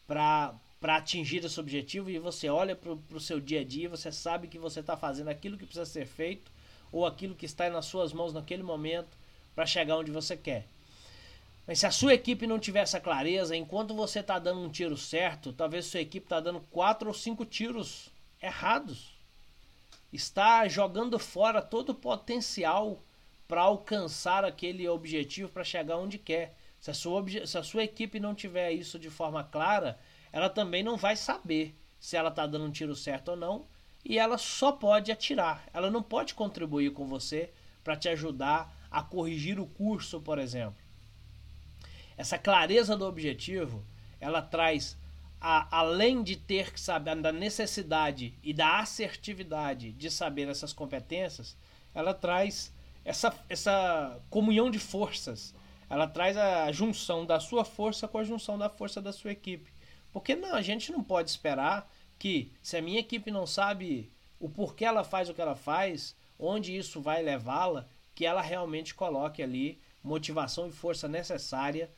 para 0.06 0.54
atingir 0.82 1.42
esse 1.42 1.58
objetivo 1.58 2.10
e 2.10 2.18
você 2.18 2.50
olha 2.50 2.76
para 2.76 2.92
o 2.92 3.18
seu 3.20 3.40
dia 3.40 3.62
a 3.62 3.64
dia, 3.64 3.88
você 3.88 4.12
sabe 4.12 4.48
que 4.48 4.58
você 4.58 4.80
está 4.80 4.98
fazendo 4.98 5.28
aquilo 5.28 5.56
que 5.56 5.64
precisa 5.64 5.86
ser 5.86 6.06
feito 6.06 6.52
ou 6.92 7.06
aquilo 7.06 7.34
que 7.34 7.46
está 7.46 7.70
nas 7.70 7.86
suas 7.86 8.12
mãos 8.12 8.34
naquele 8.34 8.62
momento 8.62 9.16
para 9.54 9.64
chegar 9.64 9.96
onde 9.96 10.10
você 10.10 10.36
quer. 10.36 10.66
Mas 11.66 11.78
se 11.78 11.86
a 11.86 11.90
sua 11.90 12.12
equipe 12.12 12.46
não 12.46 12.58
tiver 12.58 12.80
essa 12.80 13.00
clareza, 13.00 13.56
enquanto 13.56 13.94
você 13.94 14.20
está 14.20 14.38
dando 14.38 14.60
um 14.60 14.68
tiro 14.68 14.98
certo, 14.98 15.54
talvez 15.54 15.86
sua 15.86 16.00
equipe 16.00 16.26
está 16.26 16.38
dando 16.38 16.60
quatro 16.70 17.08
ou 17.08 17.14
cinco 17.14 17.46
tiros 17.46 18.10
errados. 18.42 19.18
Está 20.12 20.66
jogando 20.66 21.18
fora 21.18 21.62
todo 21.62 21.90
o 21.90 21.94
potencial 21.94 23.02
para 23.46 23.62
alcançar 23.62 24.44
aquele 24.44 24.88
objetivo, 24.88 25.48
para 25.48 25.64
chegar 25.64 25.96
onde 25.96 26.18
quer. 26.18 26.56
Se 26.80 26.90
a, 26.90 26.94
sua, 26.94 27.24
se 27.46 27.58
a 27.58 27.62
sua 27.62 27.84
equipe 27.84 28.18
não 28.18 28.34
tiver 28.34 28.72
isso 28.72 28.98
de 28.98 29.10
forma 29.10 29.44
clara, 29.44 29.98
ela 30.32 30.48
também 30.48 30.82
não 30.82 30.96
vai 30.96 31.16
saber 31.16 31.76
se 31.98 32.16
ela 32.16 32.30
está 32.30 32.46
dando 32.46 32.64
um 32.64 32.70
tiro 32.70 32.96
certo 32.96 33.32
ou 33.32 33.36
não. 33.36 33.66
E 34.04 34.18
ela 34.18 34.38
só 34.38 34.72
pode 34.72 35.12
atirar. 35.12 35.64
Ela 35.72 35.90
não 35.90 36.02
pode 36.02 36.34
contribuir 36.34 36.92
com 36.92 37.06
você 37.06 37.52
para 37.84 37.96
te 37.96 38.08
ajudar 38.08 38.74
a 38.90 39.02
corrigir 39.02 39.60
o 39.60 39.66
curso, 39.66 40.20
por 40.20 40.38
exemplo. 40.38 40.82
Essa 42.16 42.38
clareza 42.38 42.96
do 42.96 43.06
objetivo, 43.06 43.84
ela 44.20 44.42
traz, 44.42 44.96
a, 45.40 45.78
além 45.78 46.22
de 46.22 46.36
ter 46.36 46.72
que 46.72 46.80
saber 46.80 47.16
da 47.16 47.32
necessidade 47.32 48.34
e 48.42 48.52
da 48.52 48.78
assertividade 48.80 49.92
de 49.92 50.10
saber 50.10 50.48
essas 50.48 50.72
competências, 50.72 51.56
ela 51.94 52.12
traz 52.12 52.72
essa, 53.04 53.34
essa 53.48 54.20
comunhão 54.28 54.70
de 54.70 54.78
forças 54.78 55.54
ela 55.90 56.06
traz 56.06 56.36
a 56.36 56.70
junção 56.70 57.26
da 57.26 57.40
sua 57.40 57.64
força 57.64 58.06
com 58.06 58.16
a 58.16 58.24
junção 58.24 58.56
da 58.56 58.68
força 58.68 59.02
da 59.02 59.12
sua 59.12 59.32
equipe. 59.32 59.72
Porque 60.12 60.36
não, 60.36 60.54
a 60.54 60.62
gente 60.62 60.92
não 60.92 61.02
pode 61.02 61.28
esperar 61.28 61.90
que, 62.16 62.52
se 62.62 62.76
a 62.76 62.82
minha 62.82 63.00
equipe 63.00 63.28
não 63.28 63.44
sabe 63.44 64.12
o 64.38 64.48
porquê 64.48 64.84
ela 64.84 65.02
faz 65.02 65.28
o 65.28 65.34
que 65.34 65.40
ela 65.40 65.56
faz, 65.56 66.16
onde 66.38 66.76
isso 66.76 67.00
vai 67.00 67.20
levá-la, 67.22 67.88
que 68.14 68.24
ela 68.24 68.40
realmente 68.40 68.94
coloque 68.94 69.42
ali 69.42 69.80
motivação 70.02 70.68
e 70.68 70.72
força 70.72 71.08
necessária 71.08 71.90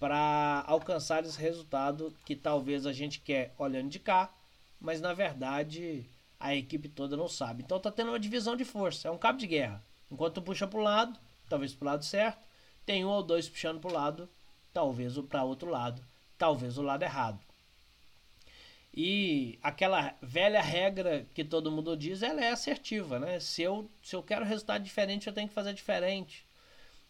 para 0.00 0.64
alcançar 0.66 1.22
esse 1.24 1.38
resultado 1.38 2.12
que 2.24 2.34
talvez 2.34 2.86
a 2.86 2.92
gente 2.92 3.20
quer 3.20 3.54
olhando 3.58 3.90
de 3.90 3.98
cá, 3.98 4.32
mas 4.80 4.98
na 4.98 5.12
verdade 5.12 6.06
a 6.40 6.54
equipe 6.56 6.88
toda 6.88 7.18
não 7.18 7.28
sabe. 7.28 7.62
Então 7.62 7.78
tá 7.78 7.92
tendo 7.92 8.08
uma 8.08 8.18
divisão 8.18 8.56
de 8.56 8.64
força, 8.64 9.08
é 9.08 9.10
um 9.10 9.18
cabo 9.18 9.38
de 9.38 9.46
guerra. 9.46 9.84
Enquanto 10.10 10.40
puxa 10.40 10.66
para 10.66 10.80
o 10.80 10.82
lado, 10.82 11.20
talvez 11.50 11.74
para 11.74 11.84
o 11.84 11.90
lado 11.90 12.04
certo, 12.04 12.48
tem 12.86 13.04
um 13.04 13.08
ou 13.08 13.22
dois 13.22 13.46
puxando 13.46 13.78
para 13.78 13.90
o 13.90 13.94
lado, 13.94 14.28
talvez 14.72 15.18
o 15.18 15.22
para 15.22 15.44
outro 15.44 15.70
lado, 15.70 16.02
talvez 16.38 16.78
o 16.78 16.82
lado 16.82 17.02
errado. 17.02 17.38
E 18.92 19.58
aquela 19.62 20.16
velha 20.22 20.62
regra 20.62 21.26
que 21.34 21.44
todo 21.44 21.70
mundo 21.70 21.96
diz, 21.96 22.22
ela 22.22 22.42
é 22.42 22.50
assertiva, 22.50 23.18
né? 23.18 23.38
Se 23.38 23.62
eu, 23.62 23.88
se 24.02 24.16
eu 24.16 24.22
quero 24.22 24.44
resultado 24.46 24.82
diferente, 24.82 25.26
eu 25.26 25.32
tenho 25.32 25.46
que 25.46 25.54
fazer 25.54 25.74
diferente. 25.74 26.44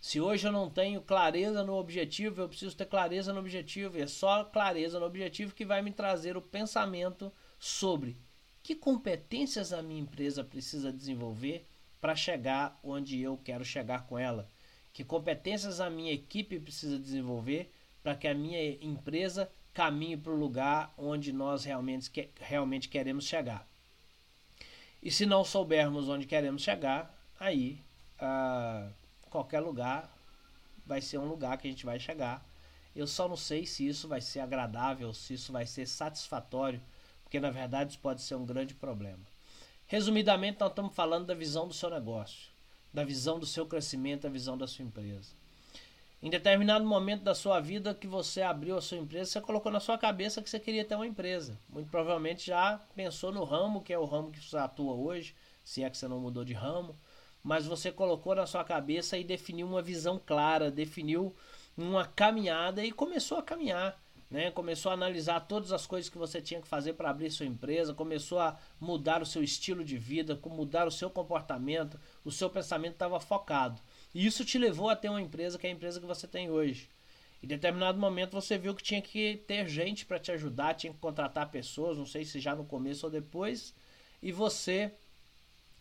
Se 0.00 0.21
hoje 0.21 0.47
eu 0.49 0.52
não 0.52 0.71
tenho 0.71 1.02
clareza 1.02 1.62
no 1.62 1.75
objetivo, 1.75 2.40
eu 2.40 2.49
preciso 2.49 2.76
ter 2.76 2.87
clareza 2.87 3.33
no 3.33 3.40
objetivo. 3.40 3.99
E 3.99 4.02
é 4.02 4.07
só 4.07 4.45
clareza 4.45 4.99
no 4.99 5.07
objetivo 5.07 5.54
que 5.54 5.64
vai 5.64 5.83
me 5.83 5.92
trazer 5.92 6.37
o 6.37 6.42
pensamento 6.42 7.33
sobre 7.59 8.16
que 8.62 8.75
competências 8.75 9.73
a 9.73 9.83
minha 9.83 10.00
empresa 10.00 10.42
precisa 10.42 10.92
desenvolver 10.92 11.66
para 12.00 12.16
chegar 12.16 12.78
onde 12.83 13.21
eu 13.21 13.38
quero 13.45 13.64
chegar 13.64 14.07
com 14.07 14.19
ela 14.19 14.49
que 14.92 15.04
competências 15.04 15.80
a 15.80 15.88
minha 15.88 16.12
equipe 16.12 16.59
precisa 16.59 16.99
desenvolver 16.99 17.73
para 18.02 18.14
que 18.14 18.26
a 18.26 18.35
minha 18.35 18.73
empresa 18.85 19.50
caminhe 19.73 20.16
para 20.16 20.33
o 20.33 20.37
lugar 20.37 20.92
onde 20.99 21.33
nós 21.33 21.64
realmente, 21.64 22.11
realmente 22.40 22.88
queremos 22.88 23.25
chegar. 23.25 23.66
E 25.02 25.11
se 25.11 25.25
não 25.25 25.45
soubermos 25.45 26.09
onde 26.09 26.26
queremos 26.26 26.62
chegar, 26.62 27.14
aí 27.38 27.80
ah, 28.19 28.88
qualquer 29.31 29.61
lugar 29.61 30.11
vai 30.85 31.01
ser 31.01 31.19
um 31.19 31.27
lugar 31.27 31.57
que 31.59 31.67
a 31.67 31.71
gente 31.71 31.87
vai 31.87 31.99
chegar. 31.99 32.45
Eu 32.95 33.07
só 33.07 33.29
não 33.29 33.37
sei 33.37 33.65
se 33.65 33.87
isso 33.87 34.09
vai 34.09 34.21
ser 34.21 34.41
agradável, 34.41 35.15
se 35.15 35.35
isso 35.35 35.53
vai 35.53 35.67
ser 35.67 35.87
satisfatório, 35.87 36.81
porque 37.23 37.41
na 37.41 37.51
verdade 37.51 37.91
isso 37.91 38.01
pode 38.01 38.21
ser 38.21 38.35
um 38.35 38.45
grande 38.45 38.75
problema. 38.75 39.21
Resumidamente, 39.87 40.61
nós 40.61 40.71
estamos 40.71 40.95
falando 40.95 41.27
da 41.27 41.35
visão 41.35 41.67
do 41.67 41.75
seu 41.75 41.91
negócio 41.91 42.51
da 42.93 43.05
visão 43.05 43.39
do 43.39 43.47
seu 43.47 43.67
crescimento, 43.67 44.23
da 44.23 44.29
visão 44.29 44.59
da 44.59 44.67
sua 44.67 44.85
empresa. 44.85 45.33
Em 46.23 46.29
determinado 46.29 46.85
momento 46.85 47.23
da 47.23 47.35
sua 47.35 47.61
vida 47.61 47.95
que 47.95 48.07
você 48.07 48.43
abriu 48.43 48.77
a 48.77 48.83
sua 48.83 48.99
empresa, 48.99 49.31
você 49.31 49.41
colocou 49.41 49.73
na 49.73 49.81
sua 49.81 49.97
cabeça 49.97 50.43
que 50.43 50.51
você 50.51 50.61
queria 50.61 50.85
ter 50.85 50.95
uma 50.95 51.07
empresa. 51.07 51.59
Muito 51.69 51.91
provavelmente 51.91 52.47
já 52.47 52.79
pensou 52.95 53.33
no 53.33 53.43
ramo, 53.45 53.81
que 53.81 53.93
é 53.93 53.99
o 53.99 54.05
ramo 54.05 54.31
que 54.31 54.41
você 54.41 54.59
atua 54.59 54.93
hoje, 54.93 55.35
se 55.65 55.83
é 55.83 55.89
que 55.89 55.97
você 55.97 56.07
não 56.07 56.21
mudou 56.21 56.45
de 56.45 56.53
ramo, 56.53 56.95
mas 57.43 57.67
você 57.67 57.91
colocou 57.91 58.35
na 58.35 58.47
sua 58.47 58.65
cabeça 58.65 59.17
e 59.19 59.25
definiu 59.25 59.67
uma 59.67 59.83
visão 59.83 60.21
clara, 60.25 60.71
definiu 60.71 61.35
uma 61.77 62.05
caminhada 62.05 62.85
e 62.85 62.93
começou 62.93 63.39
a 63.39 63.43
caminhar 63.43 64.01
né? 64.31 64.51
Começou 64.51 64.91
a 64.91 64.95
analisar 64.95 65.41
todas 65.41 65.73
as 65.73 65.87
coisas 65.87 66.09
que 66.09 66.17
você 66.17 66.41
tinha 66.41 66.61
que 66.63 66.69
fazer 66.69 66.93
para 66.93 67.11
abrir 67.11 67.31
sua 67.31 67.47
empresa, 67.47 67.93
começou 67.93 68.39
a 68.39 68.57
mudar 68.81 69.21
o 69.21 69.27
seu 69.27 69.43
estilo 69.43 69.85
de 69.85 69.99
vida, 69.99 70.39
mudar 70.47 70.87
o 70.87 70.91
seu 70.91 71.11
comportamento, 71.11 71.99
o 72.25 72.31
seu 72.31 72.49
pensamento 72.49 72.93
estava 72.93 73.19
focado. 73.19 73.83
E 74.15 74.25
isso 74.25 74.45
te 74.45 74.57
levou 74.57 74.89
a 74.89 74.97
ter 74.97 75.09
uma 75.09 75.21
empresa 75.21 75.59
que 75.59 75.67
é 75.67 75.71
a 75.71 75.73
empresa 75.73 75.99
que 75.99 76.07
você 76.07 76.29
tem 76.29 76.49
hoje. 76.49 76.89
Em 77.43 77.47
determinado 77.47 77.99
momento 77.99 78.33
você 78.33 78.57
viu 78.57 78.75
que 78.75 78.83
tinha 78.83 79.03
que 79.03 79.43
ter 79.49 79.67
gente 79.67 80.07
para 80.07 80.19
te 80.19 80.31
ajudar, 80.31 80.75
tinha 80.75 80.93
que 80.93 80.99
contratar 81.01 81.51
pessoas, 81.51 81.99
não 81.99 82.07
sei 82.07 82.25
se 82.25 82.39
já 82.39 82.55
no 82.55 82.65
começo 82.65 83.07
ou 83.07 83.11
depois, 83.11 83.75
e 84.23 84.31
você 84.31 84.93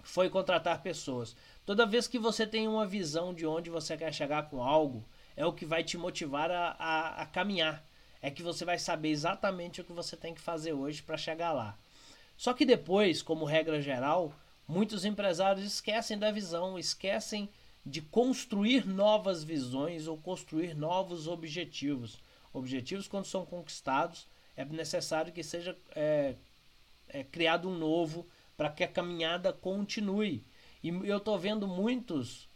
foi 0.02 0.30
contratar 0.30 0.82
pessoas. 0.82 1.36
Toda 1.70 1.86
vez 1.86 2.08
que 2.08 2.18
você 2.18 2.48
tem 2.48 2.68
uma 2.68 2.84
visão 2.84 3.32
de 3.32 3.46
onde 3.46 3.70
você 3.70 3.96
quer 3.96 4.12
chegar 4.12 4.50
com 4.50 4.64
algo, 4.64 5.06
é 5.38 5.46
o 5.46 5.54
que 5.54 5.68
vai 5.68 5.84
te 5.84 6.00
motivar 6.00 6.50
a, 6.50 6.76
a, 6.80 7.22
a 7.22 7.26
caminhar 7.28 7.86
é 8.24 8.32
que 8.32 8.42
você 8.42 8.66
vai 8.66 8.80
saber 8.80 9.10
exatamente 9.10 9.80
o 9.80 9.84
que 9.84 9.94
você 9.94 10.18
tem 10.18 10.34
que 10.34 10.42
fazer 10.42 10.74
hoje 10.74 11.04
para 11.04 11.16
chegar 11.16 11.52
lá. 11.52 11.78
Só 12.36 12.56
que 12.56 12.66
depois, 12.66 13.22
como 13.22 13.46
regra 13.46 13.80
geral, 13.80 14.34
muitos 14.68 15.06
empresários 15.06 15.64
esquecem 15.64 16.18
da 16.18 16.32
visão, 16.32 16.80
esquecem 16.80 17.48
de 17.86 18.02
construir 18.02 18.88
novas 18.88 19.44
visões 19.44 20.08
ou 20.08 20.18
construir 20.18 20.74
novos 20.74 21.28
objetivos. 21.28 22.20
Objetivos, 22.52 23.08
quando 23.08 23.26
são 23.26 23.46
conquistados, 23.46 24.26
é 24.58 24.66
necessário 24.66 25.32
que 25.32 25.44
seja 25.44 25.78
é, 25.96 26.34
é, 27.10 27.24
criado 27.24 27.70
um 27.70 27.78
novo 27.78 28.28
para 28.58 28.72
que 28.72 28.84
a 28.84 28.88
caminhada 28.88 29.54
continue. 29.54 30.44
E 30.84 30.90
eu 30.90 31.18
estou 31.18 31.38
vendo 31.38 31.68
muitos 31.68 32.48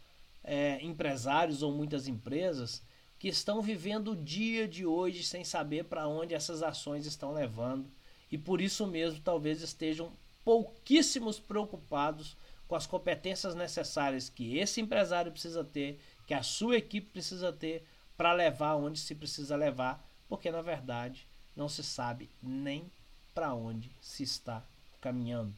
é, 0.42 0.78
empresários 0.82 1.62
ou 1.62 1.72
muitas 1.72 2.08
empresas 2.08 2.82
que 3.18 3.28
estão 3.28 3.62
vivendo 3.62 4.12
o 4.12 4.16
dia 4.16 4.68
de 4.68 4.84
hoje 4.84 5.22
sem 5.22 5.44
saber 5.44 5.84
para 5.84 6.06
onde 6.06 6.34
essas 6.34 6.62
ações 6.62 7.06
estão 7.06 7.32
levando 7.32 7.90
e 8.30 8.36
por 8.36 8.60
isso 8.60 8.86
mesmo 8.86 9.20
talvez 9.20 9.62
estejam 9.62 10.12
pouquíssimos 10.44 11.38
preocupados 11.38 12.36
com 12.66 12.74
as 12.74 12.86
competências 12.86 13.54
necessárias 13.54 14.28
que 14.28 14.58
esse 14.58 14.80
empresário 14.80 15.32
precisa 15.32 15.64
ter, 15.64 16.00
que 16.26 16.34
a 16.34 16.42
sua 16.42 16.76
equipe 16.76 17.10
precisa 17.10 17.52
ter 17.52 17.86
para 18.16 18.32
levar 18.32 18.76
onde 18.76 18.98
se 18.98 19.14
precisa 19.14 19.56
levar, 19.56 20.04
porque 20.28 20.50
na 20.50 20.62
verdade 20.62 21.26
não 21.56 21.68
se 21.68 21.82
sabe 21.82 22.28
nem 22.42 22.90
para 23.34 23.54
onde 23.54 23.90
se 24.00 24.22
está 24.22 24.62
caminhando. 25.00 25.54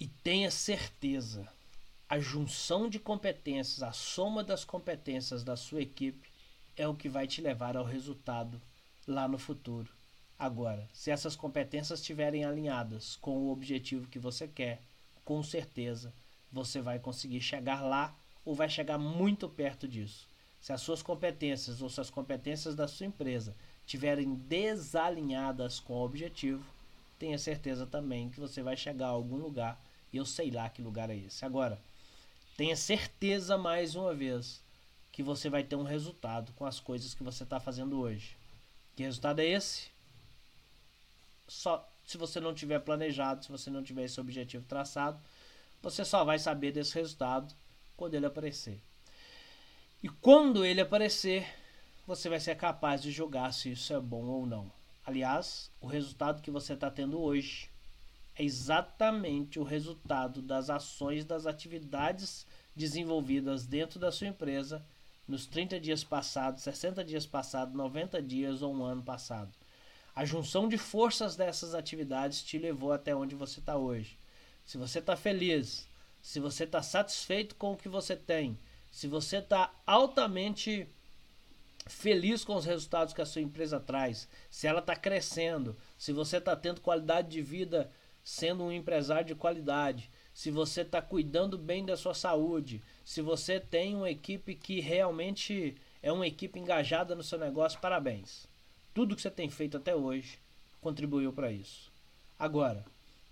E 0.00 0.08
tenha 0.08 0.50
certeza 0.50 1.46
a 2.08 2.18
junção 2.18 2.88
de 2.88 2.98
competências, 2.98 3.82
a 3.82 3.92
soma 3.92 4.42
das 4.42 4.64
competências 4.64 5.44
da 5.44 5.56
sua 5.56 5.82
equipe 5.82 6.26
é 6.74 6.88
o 6.88 6.94
que 6.94 7.06
vai 7.06 7.26
te 7.26 7.42
levar 7.42 7.76
ao 7.76 7.84
resultado 7.84 8.58
lá 9.06 9.28
no 9.28 9.36
futuro. 9.36 9.92
Agora, 10.38 10.88
se 10.90 11.10
essas 11.10 11.36
competências 11.36 12.00
estiverem 12.00 12.46
alinhadas 12.46 13.16
com 13.16 13.36
o 13.36 13.52
objetivo 13.52 14.08
que 14.08 14.18
você 14.18 14.48
quer, 14.48 14.80
com 15.22 15.42
certeza 15.42 16.14
você 16.50 16.80
vai 16.80 16.98
conseguir 16.98 17.42
chegar 17.42 17.82
lá 17.82 18.16
ou 18.42 18.54
vai 18.54 18.70
chegar 18.70 18.96
muito 18.96 19.50
perto 19.50 19.86
disso. 19.86 20.26
Se 20.62 20.72
as 20.72 20.80
suas 20.80 21.02
competências 21.02 21.82
ou 21.82 21.90
se 21.90 22.00
as 22.00 22.08
competências 22.08 22.74
da 22.74 22.88
sua 22.88 23.04
empresa 23.04 23.54
estiverem 23.84 24.34
desalinhadas 24.34 25.78
com 25.78 25.92
o 25.92 26.04
objetivo, 26.06 26.64
tenha 27.18 27.36
certeza 27.36 27.86
também 27.86 28.30
que 28.30 28.40
você 28.40 28.62
vai 28.62 28.78
chegar 28.78 29.08
a 29.08 29.10
algum 29.10 29.36
lugar 29.36 29.78
e 30.12 30.16
eu 30.16 30.26
sei 30.26 30.50
lá 30.50 30.68
que 30.68 30.82
lugar 30.82 31.10
é 31.10 31.16
esse. 31.16 31.44
Agora, 31.44 31.80
Tenha 32.60 32.76
certeza 32.76 33.56
mais 33.56 33.94
uma 33.94 34.12
vez 34.12 34.62
que 35.10 35.22
você 35.22 35.48
vai 35.48 35.64
ter 35.64 35.76
um 35.76 35.82
resultado 35.82 36.52
com 36.52 36.66
as 36.66 36.78
coisas 36.78 37.14
que 37.14 37.22
você 37.22 37.42
está 37.42 37.58
fazendo 37.58 37.98
hoje. 37.98 38.36
Que 38.94 39.02
resultado 39.02 39.40
é 39.40 39.46
esse? 39.46 39.88
Só, 41.48 41.88
se 42.06 42.18
você 42.18 42.38
não 42.38 42.52
tiver 42.52 42.78
planejado, 42.80 43.42
se 43.42 43.50
você 43.50 43.70
não 43.70 43.82
tiver 43.82 44.04
esse 44.04 44.20
objetivo 44.20 44.66
traçado, 44.68 45.18
você 45.80 46.04
só 46.04 46.22
vai 46.22 46.38
saber 46.38 46.70
desse 46.70 46.94
resultado 46.96 47.54
quando 47.96 48.12
ele 48.12 48.26
aparecer. 48.26 48.78
E 50.02 50.10
quando 50.10 50.62
ele 50.62 50.82
aparecer, 50.82 51.48
você 52.06 52.28
vai 52.28 52.40
ser 52.40 52.56
capaz 52.56 53.00
de 53.00 53.10
julgar 53.10 53.54
se 53.54 53.72
isso 53.72 53.94
é 53.94 53.98
bom 53.98 54.26
ou 54.26 54.44
não. 54.44 54.70
Aliás, 55.06 55.70
o 55.80 55.86
resultado 55.86 56.42
que 56.42 56.50
você 56.50 56.74
está 56.74 56.90
tendo 56.90 57.18
hoje 57.18 57.70
é 58.40 58.42
exatamente 58.42 59.60
o 59.60 59.62
resultado 59.62 60.40
das 60.40 60.70
ações, 60.70 61.26
das 61.26 61.44
atividades 61.44 62.46
desenvolvidas 62.74 63.66
dentro 63.66 64.00
da 64.00 64.10
sua 64.10 64.28
empresa 64.28 64.82
nos 65.28 65.44
30 65.44 65.78
dias 65.78 66.02
passados, 66.02 66.62
60 66.62 67.04
dias 67.04 67.26
passados, 67.26 67.74
90 67.74 68.22
dias 68.22 68.62
ou 68.62 68.74
um 68.74 68.82
ano 68.82 69.02
passado. 69.02 69.52
A 70.16 70.24
junção 70.24 70.68
de 70.68 70.78
forças 70.78 71.36
dessas 71.36 71.74
atividades 71.74 72.42
te 72.42 72.56
levou 72.56 72.92
até 72.92 73.14
onde 73.14 73.34
você 73.34 73.60
está 73.60 73.76
hoje. 73.76 74.18
Se 74.64 74.78
você 74.78 75.00
está 75.00 75.16
feliz, 75.16 75.86
se 76.22 76.40
você 76.40 76.64
está 76.64 76.82
satisfeito 76.82 77.54
com 77.56 77.72
o 77.72 77.76
que 77.76 77.90
você 77.90 78.16
tem, 78.16 78.58
se 78.90 79.06
você 79.06 79.36
está 79.36 79.70
altamente 79.86 80.88
feliz 81.86 82.42
com 82.42 82.54
os 82.54 82.64
resultados 82.64 83.12
que 83.12 83.20
a 83.20 83.26
sua 83.26 83.42
empresa 83.42 83.78
traz, 83.78 84.26
se 84.50 84.66
ela 84.66 84.80
está 84.80 84.96
crescendo, 84.96 85.76
se 85.98 86.12
você 86.12 86.38
está 86.38 86.56
tendo 86.56 86.80
qualidade 86.80 87.28
de 87.28 87.42
vida 87.42 87.90
sendo 88.30 88.62
um 88.62 88.70
empresário 88.70 89.26
de 89.26 89.34
qualidade, 89.34 90.08
se 90.32 90.52
você 90.52 90.82
está 90.82 91.02
cuidando 91.02 91.58
bem 91.58 91.84
da 91.84 91.96
sua 91.96 92.14
saúde, 92.14 92.80
se 93.04 93.20
você 93.20 93.58
tem 93.58 93.96
uma 93.96 94.08
equipe 94.08 94.54
que 94.54 94.78
realmente 94.78 95.76
é 96.00 96.12
uma 96.12 96.28
equipe 96.28 96.56
engajada 96.56 97.16
no 97.16 97.24
seu 97.24 97.40
negócio, 97.40 97.80
parabéns. 97.80 98.46
Tudo 98.94 99.16
que 99.16 99.22
você 99.22 99.32
tem 99.32 99.50
feito 99.50 99.76
até 99.76 99.96
hoje 99.96 100.38
contribuiu 100.80 101.32
para 101.32 101.50
isso. 101.50 101.92
Agora, 102.38 102.84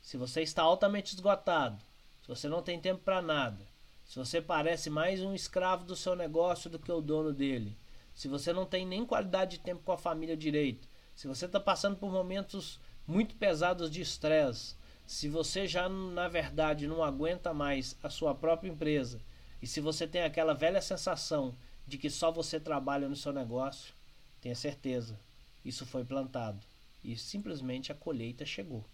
se 0.02 0.16
você 0.16 0.42
está 0.42 0.64
altamente 0.64 1.14
esgotado, 1.14 1.78
se 2.20 2.26
você 2.26 2.48
não 2.48 2.60
tem 2.60 2.80
tempo 2.80 3.00
para 3.04 3.22
nada, 3.22 3.64
se 4.04 4.18
você 4.18 4.42
parece 4.42 4.90
mais 4.90 5.22
um 5.22 5.32
escravo 5.32 5.84
do 5.84 5.94
seu 5.94 6.16
negócio 6.16 6.68
do 6.68 6.78
que 6.78 6.90
o 6.90 7.00
dono 7.00 7.32
dele, 7.32 7.78
se 8.16 8.26
você 8.26 8.52
não 8.52 8.66
tem 8.66 8.84
nem 8.84 9.06
qualidade 9.06 9.58
de 9.58 9.62
tempo 9.62 9.80
com 9.84 9.92
a 9.92 9.96
família 9.96 10.36
direito, 10.36 10.88
se 11.14 11.28
você 11.28 11.46
está 11.46 11.60
passando 11.60 11.96
por 11.96 12.10
momentos 12.10 12.80
muito 13.06 13.36
pesados 13.36 13.88
de 13.90 14.00
estresse, 14.00 14.76
se 15.08 15.26
você 15.26 15.66
já 15.66 15.88
na 15.88 16.28
verdade 16.28 16.86
não 16.86 17.02
aguenta 17.02 17.54
mais 17.54 17.96
a 18.02 18.10
sua 18.10 18.34
própria 18.34 18.68
empresa 18.68 19.18
e 19.62 19.66
se 19.66 19.80
você 19.80 20.06
tem 20.06 20.20
aquela 20.20 20.52
velha 20.52 20.82
sensação 20.82 21.54
de 21.86 21.96
que 21.96 22.10
só 22.10 22.30
você 22.30 22.60
trabalha 22.60 23.08
no 23.08 23.16
seu 23.16 23.32
negócio, 23.32 23.94
tenha 24.38 24.54
certeza, 24.54 25.18
isso 25.64 25.86
foi 25.86 26.04
plantado 26.04 26.60
e 27.02 27.16
simplesmente 27.16 27.90
a 27.90 27.94
colheita 27.94 28.44
chegou. 28.44 28.84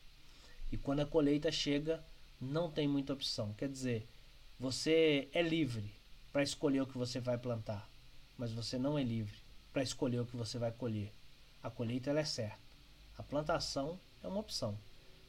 E 0.71 0.76
quando 0.76 1.00
a 1.00 1.06
colheita 1.06 1.50
chega, 1.50 2.00
não 2.40 2.71
tem 2.71 2.87
muita 2.87 3.12
opção. 3.12 3.52
Quer 3.54 3.68
dizer, 3.68 4.06
você 4.56 5.28
é 5.33 5.42
livre 5.42 5.92
para 6.33 6.44
escolher 6.44 6.83
o 6.83 6.87
que 6.87 6.97
você 6.97 7.18
vai 7.18 7.38
plantar, 7.38 7.90
mas 8.38 8.52
você 8.52 8.78
não 8.78 8.97
é 8.97 9.02
livre 9.02 9.37
para 9.73 9.83
escolher 9.83 10.21
o 10.21 10.26
que 10.26 10.37
você 10.37 10.61
vai 10.61 10.71
colher. 10.71 11.12
A 11.61 11.71
colheita 11.71 12.12
é 12.12 12.25
certa. 12.25 12.62
A 13.18 13.23
plantação 13.25 13.99
é 14.23 14.28
uma 14.28 14.38
opção. 14.38 14.78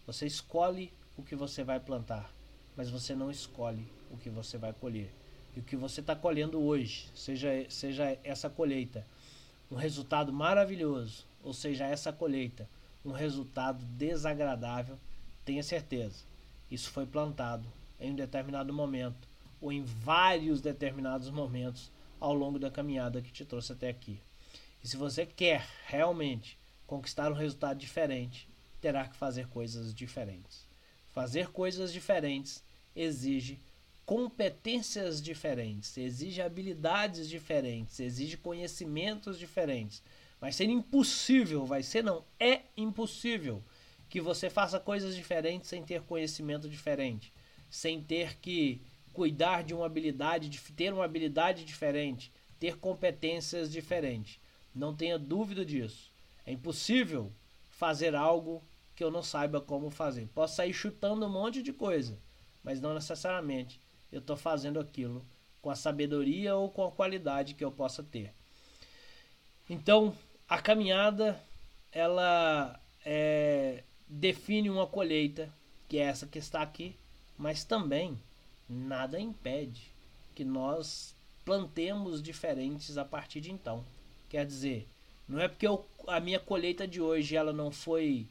Você 0.06 0.26
escolhe 0.26 0.92
o 1.18 1.24
que 1.24 1.36
você 1.36 1.64
vai 1.64 1.80
plantar, 1.80 2.32
mas 2.76 2.90
você 2.90 3.16
não 3.16 3.32
escolhe 3.32 3.88
o 4.12 4.18
que 4.18 4.30
você 4.30 4.58
vai 4.58 4.74
colher. 4.74 5.12
E 5.56 5.60
o 5.60 5.64
que 5.64 5.76
você 5.76 6.02
está 6.02 6.16
colhendo 6.16 6.62
hoje, 6.62 7.10
seja, 7.16 7.50
seja 7.70 8.18
essa 8.24 8.50
colheita 8.50 9.06
um 9.72 9.76
resultado 9.76 10.32
maravilhoso, 10.32 11.26
ou 11.44 11.54
seja, 11.54 11.86
essa 11.86 12.14
colheita 12.14 12.70
um 13.04 13.12
resultado 13.12 13.84
desagradável, 13.86 14.98
tenha 15.44 15.62
certeza, 15.62 16.24
isso 16.70 16.90
foi 16.90 17.06
plantado 17.06 17.68
em 18.00 18.12
um 18.12 18.16
determinado 18.16 18.74
momento 18.74 19.28
ou 19.62 19.72
em 19.72 19.84
vários 19.84 20.62
determinados 20.62 21.30
momentos 21.30 21.92
ao 22.20 22.34
longo 22.34 22.60
da 22.60 22.72
caminhada 22.72 23.22
que 23.22 23.32
te 23.32 23.46
trouxe 23.46 23.72
até 23.72 23.90
aqui. 23.90 24.20
E 24.84 24.88
se 24.88 24.98
você 24.98 25.26
quer 25.26 25.68
realmente 25.86 26.58
conquistar 26.86 27.32
um 27.32 27.36
resultado 27.36 27.78
diferente, 27.78 28.48
terá 28.82 29.08
que 29.08 29.16
fazer 29.16 29.48
coisas 29.48 29.94
diferentes. 29.94 30.68
Fazer 31.08 31.50
coisas 31.50 31.92
diferentes 31.94 32.64
exige 32.96 33.60
competências 34.06 35.22
diferentes, 35.22 35.98
exige 35.98 36.42
habilidades 36.42 37.28
diferentes, 37.28 38.00
exige 38.00 38.38
conhecimentos 38.38 39.40
diferentes. 39.40 40.04
Vai 40.40 40.52
ser 40.52 40.66
impossível, 40.66 41.66
vai 41.66 41.82
ser 41.82 42.04
não, 42.04 42.24
é 42.40 42.62
impossível 42.78 43.64
que 44.08 44.22
você 44.22 44.50
faça 44.50 44.80
coisas 44.80 45.16
diferentes 45.16 45.70
sem 45.70 45.84
ter 45.84 46.02
conhecimento 46.04 46.70
diferente, 46.70 47.34
sem 47.70 48.02
ter 48.02 48.38
que 48.38 48.80
cuidar 49.12 49.64
de 49.64 49.74
uma 49.74 49.86
habilidade, 49.86 50.50
de 50.50 50.60
ter 50.74 50.94
uma 50.94 51.06
habilidade 51.06 51.66
diferente, 51.66 52.32
ter 52.60 52.78
competências 52.78 53.72
diferentes. 53.72 54.40
Não 54.74 54.94
tenha 54.94 55.18
dúvida 55.18 55.66
disso. 55.66 56.12
É 56.46 56.52
impossível 56.52 57.32
fazer 57.78 58.16
algo 58.16 58.64
que 58.96 59.04
eu 59.04 59.12
não 59.12 59.22
saiba 59.22 59.60
como 59.60 59.90
fazer. 59.90 60.28
Posso 60.34 60.56
sair 60.56 60.74
chutando 60.74 61.26
um 61.26 61.30
monte 61.30 61.62
de 61.62 61.74
coisa, 61.74 62.18
mas 62.64 62.80
não 62.80 62.94
necessariamente 62.94 63.80
eu 64.12 64.20
estou 64.20 64.38
fazendo 64.38 64.80
aquilo 64.80 65.26
com 65.62 65.70
a 65.70 65.76
sabedoria 65.76 66.56
ou 66.56 66.70
com 66.70 66.86
a 66.86 66.92
qualidade 66.92 67.54
que 67.54 67.64
eu 67.64 67.72
possa 67.72 68.02
ter. 68.02 68.34
Então, 69.70 70.16
a 70.48 70.62
caminhada 70.62 71.40
ela 71.92 72.80
é, 73.04 73.84
define 74.08 74.70
uma 74.70 74.88
colheita, 74.88 75.52
que 75.90 75.98
é 75.98 76.04
essa 76.04 76.28
que 76.28 76.40
está 76.40 76.62
aqui, 76.62 76.96
mas 77.38 77.64
também 77.64 78.18
nada 78.70 79.20
impede 79.20 79.92
que 80.34 80.46
nós 80.46 81.16
plantemos 81.44 82.22
diferentes 82.22 82.98
a 82.98 83.06
partir 83.06 83.42
de 83.42 83.52
então. 83.52 83.84
Quer 84.30 84.46
dizer, 84.46 84.88
não 85.28 85.40
é 85.40 85.48
porque 85.48 85.68
eu, 85.68 85.86
a 86.08 86.20
minha 86.20 86.40
colheita 86.40 86.88
de 86.88 87.02
hoje 87.02 87.36
ela 87.36 87.52
não 87.52 87.72
foi 87.72 88.28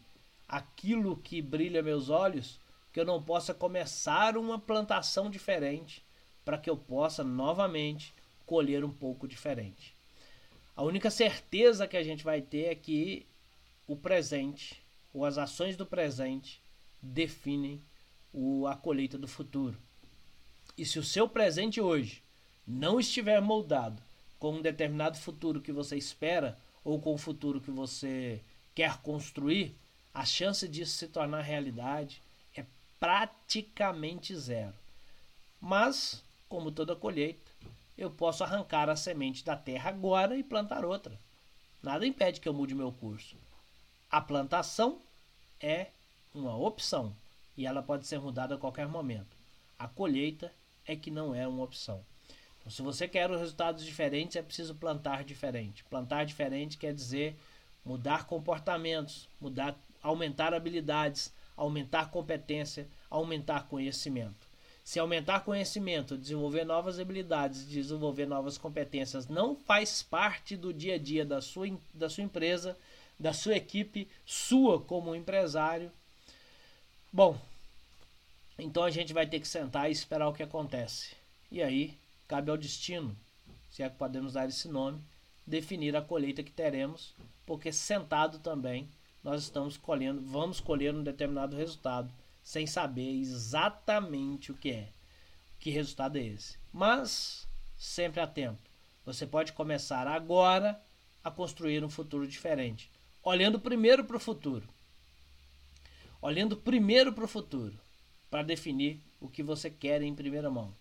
aquilo 0.49 1.17
que 1.17 1.43
brilha 1.43 1.83
meus 1.83 2.09
olhos 2.09 2.61
que 2.93 3.01
eu 3.01 3.05
não 3.05 3.21
possa 3.21 3.53
começar 3.53 4.37
uma 4.37 4.59
plantação 4.59 5.29
diferente 5.29 6.05
para 6.45 6.57
que 6.57 6.71
eu 6.71 6.77
possa 6.77 7.25
novamente 7.25 8.15
colher 8.47 8.85
um 8.85 8.91
pouco 8.91 9.27
diferente. 9.27 9.95
A 10.77 10.83
única 10.83 11.11
certeza 11.11 11.89
que 11.89 11.97
a 11.97 12.03
gente 12.03 12.23
vai 12.23 12.41
ter 12.41 12.67
é 12.67 12.75
que 12.75 13.27
o 13.87 13.97
presente, 13.97 14.81
ou 15.13 15.25
as 15.25 15.39
ações 15.39 15.77
do 15.77 15.85
presente, 15.85 16.61
definem 17.03 17.81
o, 18.33 18.67
a 18.67 18.77
colheita 18.77 19.19
do 19.19 19.27
futuro. 19.27 19.77
E 20.77 20.85
se 20.85 20.99
o 20.99 21.05
seu 21.05 21.29
presente 21.29 21.81
hoje 21.81 22.23
não 22.67 22.99
estiver 22.99 23.41
moldado 23.41 24.03
com 24.39 24.55
um 24.55 24.63
determinado 24.63 25.19
futuro 25.19 25.61
que 25.61 25.73
você 25.73 25.97
espera 25.97 26.59
ou 26.85 27.01
com 27.01 27.15
o 27.15 27.19
futuro 27.19 27.61
que 27.61 27.71
você 27.71 28.41
quer 28.75 28.99
construir, 28.99 29.75
a 30.13 30.25
chance 30.25 30.69
disso 30.69 30.93
se 30.93 31.09
tornar 31.09 31.41
realidade 31.41 32.23
praticamente 33.05 34.35
zero. 34.35 34.73
Mas, 35.61 36.25
como 36.49 36.73
toda 36.73 36.97
colheita, 36.97 37.51
eu 37.99 38.11
posso 38.11 38.43
arrancar 38.43 38.89
a 38.89 38.97
semente 38.97 39.45
da 39.45 39.55
terra 39.55 39.91
agora 39.91 40.39
e 40.39 40.43
plantar 40.43 40.87
outra. 40.87 41.21
Nada 41.83 42.07
impede 42.07 42.41
que 42.41 42.49
eu 42.49 42.55
mude 42.55 42.75
meu 42.75 42.91
curso. 42.91 43.37
A 44.11 44.23
plantação 44.23 45.03
é 45.61 45.89
uma 46.35 46.57
opção 46.57 47.15
e 47.59 47.67
ela 47.67 47.83
pode 47.83 48.07
ser 48.07 48.19
mudada 48.21 48.55
a 48.55 48.59
qualquer 48.59 48.89
momento. 48.89 49.37
A 49.79 49.87
colheita 49.87 50.51
é 50.87 50.97
que 50.97 51.11
não 51.11 51.35
é 51.35 51.47
uma 51.47 51.63
opção. 51.63 52.03
Então, 52.65 52.73
se 52.73 52.81
você 52.81 53.07
quer 53.07 53.29
resultados 53.29 53.85
diferentes, 53.85 54.37
é 54.37 54.43
preciso 54.43 54.75
plantar 54.75 55.23
diferente. 55.23 55.85
Plantar 55.85 56.25
diferente 56.25 56.79
quer 56.79 56.95
dizer 56.95 57.37
mudar 57.85 58.27
comportamentos, 58.27 59.29
mudar, 59.39 59.79
aumentar 60.03 60.55
habilidades, 60.55 61.31
aumentar 61.55 62.11
competência, 62.11 62.89
aumentar 63.11 63.69
conhecimento. 63.69 64.49
Se 64.83 64.99
aumentar 64.99 65.41
conhecimento, 65.41 66.17
desenvolver 66.17 66.65
novas 66.65 66.99
habilidades, 66.99 67.69
desenvolver 67.69 68.27
novas 68.27 68.57
competências 68.57 69.29
não 69.29 69.55
faz 69.55 70.03
parte 70.03 70.57
do 70.57 70.73
dia 70.73 70.95
a 70.95 70.99
dia 70.99 71.25
da 71.25 71.43
sua, 71.43 71.67
da 71.93 72.09
sua 72.09 72.25
empresa, 72.25 72.77
da 73.21 73.35
sua 73.35 73.57
equipe, 73.57 74.09
sua 74.25 74.81
como 74.81 75.15
empresário, 75.15 75.93
bom, 77.13 77.39
então 78.59 78.83
a 78.83 78.91
gente 78.91 79.13
vai 79.13 79.27
ter 79.27 79.41
que 79.41 79.49
sentar 79.49 79.89
e 79.89 79.93
esperar 79.93 80.29
o 80.29 80.33
que 80.33 80.43
acontece. 80.43 81.15
E 81.51 81.63
aí 81.63 81.97
cabe 82.29 82.51
ao 82.51 82.57
destino, 82.57 83.17
se 83.71 83.83
é 83.83 83.89
que 83.89 83.97
podemos 83.97 84.35
dar 84.35 84.49
esse 84.49 84.69
nome, 84.69 85.01
definir 85.47 85.97
a 85.97 86.03
colheita 86.03 86.43
que 86.43 86.53
teremos, 86.53 87.15
porque 87.45 87.73
sentado 87.73 88.39
também 88.39 88.89
nós 89.23 89.43
estamos 89.43 89.77
colhendo, 89.77 90.21
vamos 90.21 90.61
colher 90.61 90.95
um 90.95 91.03
determinado 91.03 91.57
resultado, 91.57 92.13
sem 92.43 92.67
saber 92.67 93.19
exatamente 93.21 94.53
o 94.53 94.55
que 94.55 94.71
é. 94.71 94.89
Que 95.59 95.71
resultado 95.71 96.19
é 96.19 96.23
esse? 96.23 96.59
Mas 96.73 97.49
sempre 97.77 98.21
há 98.21 98.27
tempo. 98.27 98.59
Você 99.07 99.27
pode 99.27 99.53
começar 99.53 100.07
agora 100.07 100.79
a 101.23 101.31
construir 101.31 101.83
um 101.83 101.89
futuro 101.91 102.29
diferente, 102.29 102.91
olhando 103.23 103.59
primeiro 103.59 104.05
para 104.05 104.17
o 104.17 104.21
futuro. 104.21 104.69
olhando 106.21 106.57
primeiro 106.57 107.13
para 107.13 107.25
o 107.25 107.29
futuro, 107.29 107.79
para 108.31 108.43
definir 108.43 108.99
o 109.21 109.29
que 109.29 109.43
você 109.43 109.69
quer 109.69 110.01
em 110.01 110.15
primeira 110.15 110.51
mão, 110.51 110.75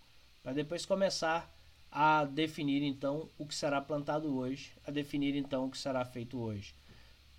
para 0.44 0.52
depois 0.52 0.84
começar 0.84 1.50
a 1.90 2.26
definir 2.26 2.82
então 2.82 3.30
o 3.38 3.46
que 3.46 3.54
será 3.54 3.80
plantado 3.80 4.36
hoje, 4.36 4.72
a 4.86 4.90
definir 4.90 5.34
então 5.34 5.64
o 5.64 5.70
que 5.70 5.78
será 5.78 6.04
feito 6.04 6.38
hoje. 6.38 6.74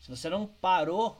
Se 0.01 0.09
você 0.09 0.27
não 0.27 0.47
parou, 0.47 1.15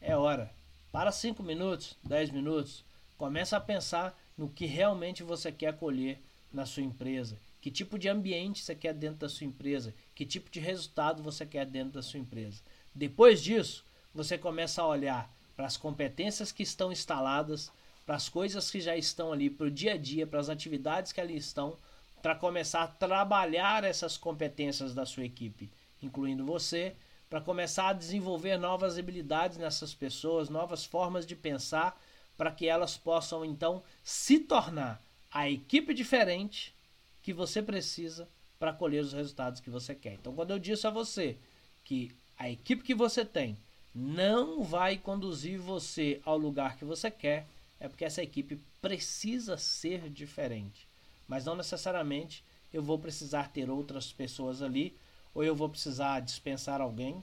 é 0.00 0.16
hora. 0.16 0.50
Para 0.90 1.12
5 1.12 1.42
minutos, 1.42 1.94
10 2.02 2.30
minutos, 2.30 2.82
começa 3.18 3.54
a 3.54 3.60
pensar 3.60 4.18
no 4.36 4.48
que 4.48 4.64
realmente 4.64 5.22
você 5.22 5.52
quer 5.52 5.76
colher 5.76 6.18
na 6.50 6.64
sua 6.64 6.82
empresa. 6.82 7.36
Que 7.60 7.70
tipo 7.70 7.98
de 7.98 8.08
ambiente 8.08 8.62
você 8.62 8.74
quer 8.74 8.94
dentro 8.94 9.18
da 9.18 9.28
sua 9.28 9.46
empresa? 9.46 9.92
Que 10.14 10.24
tipo 10.24 10.48
de 10.50 10.58
resultado 10.58 11.22
você 11.22 11.44
quer 11.44 11.66
dentro 11.66 11.92
da 11.92 12.02
sua 12.02 12.20
empresa? 12.20 12.62
Depois 12.94 13.42
disso, 13.42 13.84
você 14.14 14.38
começa 14.38 14.80
a 14.80 14.86
olhar 14.86 15.30
para 15.54 15.66
as 15.66 15.76
competências 15.76 16.50
que 16.50 16.62
estão 16.62 16.90
instaladas, 16.90 17.70
para 18.06 18.14
as 18.14 18.28
coisas 18.28 18.70
que 18.70 18.80
já 18.80 18.96
estão 18.96 19.32
ali, 19.32 19.50
para 19.50 19.66
o 19.66 19.70
dia 19.70 19.94
a 19.94 19.96
dia, 19.96 20.26
para 20.26 20.38
as 20.38 20.48
atividades 20.48 21.10
que 21.10 21.20
ali 21.20 21.36
estão, 21.36 21.76
para 22.22 22.36
começar 22.36 22.84
a 22.84 22.86
trabalhar 22.86 23.82
essas 23.82 24.16
competências 24.16 24.94
da 24.94 25.04
sua 25.04 25.24
equipe, 25.24 25.68
incluindo 26.00 26.46
você, 26.46 26.94
para 27.28 27.40
começar 27.40 27.88
a 27.88 27.92
desenvolver 27.92 28.56
novas 28.56 28.96
habilidades 28.96 29.58
nessas 29.58 29.92
pessoas, 29.92 30.48
novas 30.48 30.84
formas 30.84 31.26
de 31.26 31.34
pensar, 31.34 32.00
para 32.36 32.52
que 32.52 32.68
elas 32.68 32.96
possam 32.96 33.44
então 33.44 33.82
se 34.04 34.38
tornar 34.38 35.02
a 35.32 35.50
equipe 35.50 35.92
diferente 35.92 36.74
que 37.22 37.32
você 37.32 37.60
precisa 37.60 38.28
para 38.58 38.72
colher 38.72 39.02
os 39.02 39.12
resultados 39.12 39.60
que 39.60 39.70
você 39.70 39.94
quer. 39.94 40.14
Então, 40.14 40.34
quando 40.34 40.52
eu 40.52 40.58
disse 40.58 40.86
a 40.86 40.90
você 40.90 41.36
que 41.82 42.14
a 42.38 42.48
equipe 42.48 42.84
que 42.84 42.94
você 42.94 43.24
tem 43.24 43.56
não 43.94 44.62
vai 44.62 44.96
conduzir 44.96 45.58
você 45.58 46.20
ao 46.24 46.36
lugar 46.38 46.76
que 46.76 46.84
você 46.84 47.10
quer, 47.10 47.46
é 47.78 47.88
porque 47.88 48.04
essa 48.04 48.22
equipe 48.22 48.60
precisa 48.80 49.56
ser 49.58 50.08
diferente. 50.08 50.88
Mas 51.28 51.44
não 51.44 51.56
necessariamente 51.56 52.44
eu 52.72 52.82
vou 52.82 52.98
precisar 52.98 53.50
ter 53.50 53.70
outras 53.70 54.12
pessoas 54.12 54.62
ali, 54.62 54.96
ou 55.34 55.44
eu 55.44 55.54
vou 55.54 55.68
precisar 55.68 56.20
dispensar 56.20 56.80
alguém. 56.80 57.22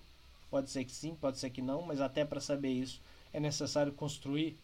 Pode 0.50 0.70
ser 0.70 0.86
que 0.86 0.92
sim, 0.92 1.16
pode 1.16 1.39
ser 1.39 1.50
que 1.50 1.62
não, 1.62 1.82
mas 1.82 2.00
até 2.00 2.24
para 2.24 2.39
saber 2.39 2.70
isso 2.70 3.02
é 3.32 3.39
necessário 3.39 3.92
construir 3.92 4.58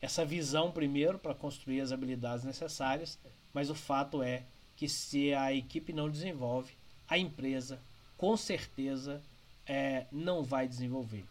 essa 0.00 0.24
visão 0.24 0.70
primeiro 0.70 1.18
para 1.18 1.34
construir 1.34 1.80
as 1.80 1.92
habilidades 1.92 2.44
necessárias. 2.44 3.18
Mas 3.52 3.70
o 3.70 3.74
fato 3.74 4.22
é 4.22 4.44
que 4.76 4.88
se 4.88 5.32
a 5.34 5.52
equipe 5.52 5.92
não 5.92 6.10
desenvolve, 6.10 6.72
a 7.08 7.18
empresa 7.18 7.80
com 8.16 8.36
certeza 8.36 9.22
é, 9.66 10.06
não 10.12 10.42
vai 10.42 10.68
desenvolver. 10.68 11.24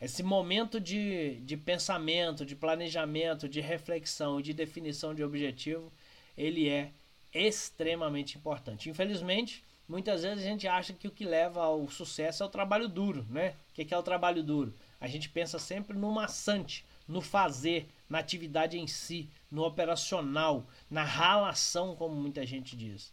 Esse 0.00 0.22
momento 0.22 0.80
de, 0.80 1.40
de 1.40 1.56
pensamento, 1.56 2.46
de 2.46 2.54
planejamento, 2.54 3.48
de 3.48 3.60
reflexão, 3.60 4.40
de 4.40 4.54
definição 4.54 5.12
de 5.12 5.24
objetivo, 5.24 5.92
ele 6.36 6.68
é 6.68 6.92
extremamente 7.34 8.38
importante. 8.38 8.88
Infelizmente, 8.88 9.64
muitas 9.88 10.22
vezes 10.22 10.44
a 10.44 10.48
gente 10.48 10.68
acha 10.68 10.92
que 10.92 11.08
o 11.08 11.10
que 11.10 11.24
leva 11.24 11.62
ao 11.62 11.88
sucesso 11.90 12.42
é 12.42 12.46
o 12.46 12.50
trabalho 12.50 12.88
duro, 12.88 13.26
né? 13.28 13.54
O 13.70 13.74
que 13.74 13.92
é 13.92 13.98
o 13.98 14.02
trabalho 14.02 14.42
duro? 14.42 14.72
A 15.00 15.08
gente 15.08 15.28
pensa 15.28 15.58
sempre 15.58 15.96
no 15.96 16.12
maçante, 16.12 16.84
no 17.06 17.20
fazer, 17.20 17.88
na 18.08 18.18
atividade 18.18 18.78
em 18.78 18.86
si, 18.86 19.28
no 19.50 19.64
operacional, 19.64 20.66
na 20.88 21.02
ralação, 21.02 21.96
como 21.96 22.14
muita 22.14 22.46
gente 22.46 22.76
diz. 22.76 23.12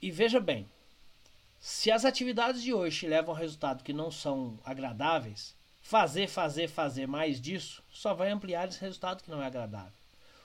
E 0.00 0.10
veja 0.10 0.38
bem, 0.38 0.68
se 1.66 1.90
as 1.90 2.04
atividades 2.04 2.62
de 2.62 2.74
hoje 2.74 3.06
levam 3.06 3.34
a 3.34 3.38
resultado 3.38 3.82
que 3.82 3.94
não 3.94 4.10
são 4.10 4.58
agradáveis, 4.66 5.56
fazer, 5.80 6.28
fazer, 6.28 6.68
fazer 6.68 7.08
mais 7.08 7.40
disso 7.40 7.82
só 7.90 8.12
vai 8.12 8.30
ampliar 8.30 8.68
esse 8.68 8.78
resultado 8.78 9.22
que 9.22 9.30
não 9.30 9.42
é 9.42 9.46
agradável. 9.46 9.94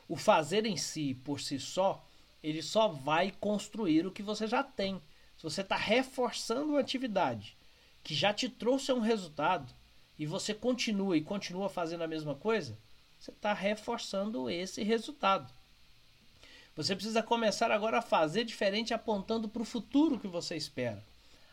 O 0.08 0.16
fazer 0.16 0.66
em 0.66 0.78
si, 0.78 1.14
por 1.26 1.42
si 1.42 1.60
só, 1.60 2.02
ele 2.42 2.62
só 2.62 2.88
vai 2.88 3.34
construir 3.38 4.08
o 4.08 4.14
que 4.14 4.24
você 4.24 4.48
já 4.48 4.64
tem. 4.64 5.02
Se 5.36 5.44
você 5.44 5.60
está 5.60 5.76
reforçando 5.76 6.70
uma 6.70 6.80
atividade 6.80 7.58
que 8.02 8.16
já 8.16 8.34
te 8.34 8.48
trouxe 8.48 8.94
um 8.94 9.02
resultado 9.02 9.74
e 10.18 10.26
você 10.26 10.54
continua 10.54 11.18
e 11.18 11.22
continua 11.22 11.68
fazendo 11.68 12.06
a 12.06 12.08
mesma 12.08 12.34
coisa, 12.34 12.80
você 13.20 13.32
está 13.32 13.52
reforçando 13.52 14.50
esse 14.50 14.84
resultado. 14.84 15.54
Você 16.80 16.96
precisa 16.96 17.22
começar 17.22 17.72
agora 17.72 17.98
a 17.98 18.02
fazer 18.02 18.46
diferente, 18.46 18.94
apontando 18.94 19.50
para 19.50 19.62
o 19.62 19.66
futuro 19.66 20.18
que 20.18 20.30
você 20.30 20.56
espera, 20.56 21.04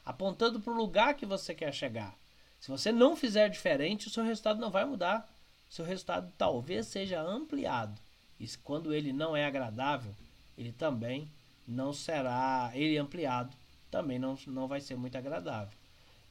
apontando 0.04 0.60
para 0.60 0.72
o 0.72 0.76
lugar 0.76 1.14
que 1.14 1.26
você 1.26 1.52
quer 1.52 1.74
chegar. 1.74 2.16
Se 2.60 2.70
você 2.70 2.92
não 2.92 3.16
fizer 3.16 3.48
diferente, 3.48 4.06
o 4.06 4.10
seu 4.10 4.22
resultado 4.22 4.60
não 4.60 4.70
vai 4.70 4.84
mudar. 4.84 5.28
O 5.68 5.74
seu 5.74 5.84
resultado 5.84 6.32
talvez 6.38 6.86
seja 6.86 7.20
ampliado. 7.20 8.00
E 8.38 8.46
quando 8.62 8.94
ele 8.94 9.12
não 9.12 9.36
é 9.36 9.44
agradável, 9.44 10.14
ele 10.56 10.70
também 10.70 11.28
não 11.66 11.92
será, 11.92 12.70
ele 12.72 12.96
ampliado, 12.96 13.52
também 13.90 14.20
não, 14.20 14.38
não 14.46 14.68
vai 14.68 14.80
ser 14.80 14.94
muito 14.94 15.18
agradável. 15.18 15.76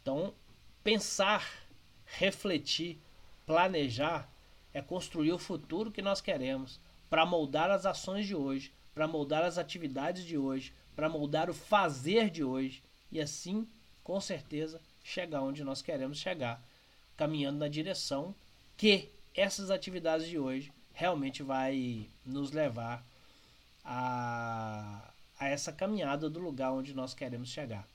Então, 0.02 0.34
pensar, 0.82 1.46
refletir, 2.06 2.98
planejar 3.46 4.32
é 4.74 4.82
construir 4.82 5.34
o 5.34 5.38
futuro 5.38 5.92
que 5.92 6.02
nós 6.02 6.22
queremos 6.22 6.80
para 7.10 7.26
moldar 7.26 7.70
as 7.70 7.86
ações 7.86 8.26
de 8.26 8.34
hoje, 8.34 8.72
para 8.96 9.08
moldar 9.08 9.44
as 9.44 9.58
atividades 9.58 10.24
de 10.24 10.38
hoje, 10.38 10.74
para 10.96 11.10
moldar 11.10 11.50
o 11.50 11.54
fazer 11.54 12.30
de 12.30 12.44
hoje 12.44 12.82
e 13.12 13.20
assim, 13.20 13.68
com 14.02 14.20
certeza, 14.22 14.82
chegar 15.04 15.42
onde 15.42 15.64
nós 15.64 15.82
queremos 15.82 16.18
chegar, 16.18 16.64
caminhando 17.18 17.60
na 17.60 17.68
direção 17.68 18.34
que 18.78 19.10
essas 19.36 19.70
atividades 19.70 20.28
de 20.28 20.40
hoje 20.40 20.72
realmente 20.94 21.44
vai 21.44 22.10
nos 22.26 22.52
levar 22.52 23.06
a, 23.84 25.12
a 25.38 25.48
essa 25.50 25.74
caminhada 25.74 26.30
do 26.30 26.40
lugar 26.40 26.72
onde 26.72 26.94
nós 26.94 27.14
queremos 27.14 27.50
chegar. 27.50 27.86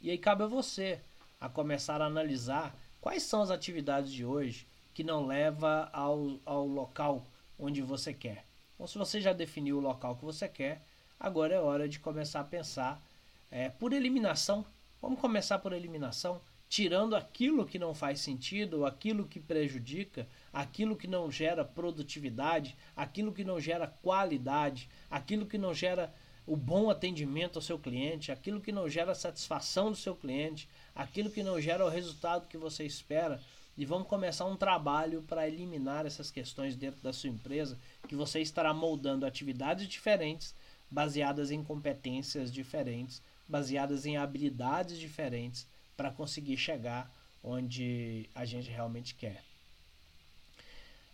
E 0.00 0.10
aí 0.10 0.16
cabe 0.16 0.44
a 0.44 0.46
você 0.46 0.98
a 1.38 1.48
começar 1.48 2.00
a 2.00 2.06
analisar 2.06 2.74
quais 3.00 3.22
são 3.22 3.42
as 3.42 3.50
atividades 3.50 4.10
de 4.10 4.24
hoje 4.24 4.66
que 4.94 5.04
não 5.04 5.26
leva 5.26 5.90
ao, 5.92 6.40
ao 6.46 6.66
local 6.66 7.22
onde 7.58 7.82
você 7.82 8.14
quer. 8.14 8.46
Então, 8.76 8.86
se 8.86 8.98
você 8.98 9.20
já 9.22 9.32
definiu 9.32 9.78
o 9.78 9.80
local 9.80 10.16
que 10.16 10.24
você 10.24 10.46
quer, 10.46 10.82
agora 11.18 11.54
é 11.54 11.58
hora 11.58 11.88
de 11.88 11.98
começar 11.98 12.40
a 12.40 12.44
pensar 12.44 13.02
é, 13.50 13.70
por 13.70 13.94
eliminação. 13.94 14.66
Vamos 15.00 15.18
começar 15.18 15.58
por 15.58 15.72
eliminação, 15.72 16.42
tirando 16.68 17.16
aquilo 17.16 17.64
que 17.64 17.78
não 17.78 17.94
faz 17.94 18.20
sentido, 18.20 18.84
aquilo 18.84 19.26
que 19.26 19.40
prejudica, 19.40 20.28
aquilo 20.52 20.94
que 20.94 21.06
não 21.06 21.30
gera 21.30 21.64
produtividade, 21.64 22.76
aquilo 22.94 23.32
que 23.32 23.44
não 23.44 23.58
gera 23.58 23.86
qualidade, 23.86 24.90
aquilo 25.10 25.46
que 25.46 25.56
não 25.56 25.72
gera 25.72 26.12
o 26.46 26.54
bom 26.54 26.90
atendimento 26.90 27.56
ao 27.56 27.62
seu 27.62 27.78
cliente, 27.78 28.30
aquilo 28.30 28.60
que 28.60 28.72
não 28.72 28.88
gera 28.88 29.14
satisfação 29.14 29.90
do 29.90 29.96
seu 29.96 30.14
cliente, 30.14 30.68
aquilo 30.94 31.30
que 31.30 31.42
não 31.42 31.58
gera 31.58 31.84
o 31.84 31.88
resultado 31.88 32.46
que 32.46 32.58
você 32.58 32.84
espera 32.84 33.40
e 33.76 33.84
vamos 33.84 34.08
começar 34.08 34.46
um 34.46 34.56
trabalho 34.56 35.22
para 35.22 35.46
eliminar 35.46 36.06
essas 36.06 36.30
questões 36.30 36.74
dentro 36.74 37.00
da 37.02 37.12
sua 37.12 37.28
empresa, 37.28 37.78
que 38.06 38.14
você 38.14 38.40
estará 38.40 38.72
moldando 38.72 39.26
atividades 39.26 39.88
diferentes, 39.88 40.54
baseadas 40.90 41.50
em 41.50 41.62
competências 41.62 42.52
diferentes, 42.52 43.20
baseadas 43.48 44.06
em 44.06 44.16
habilidades 44.16 44.98
diferentes, 44.98 45.66
para 45.96 46.10
conseguir 46.10 46.56
chegar 46.56 47.10
onde 47.42 48.28
a 48.34 48.44
gente 48.44 48.70
realmente 48.70 49.14
quer. 49.14 49.42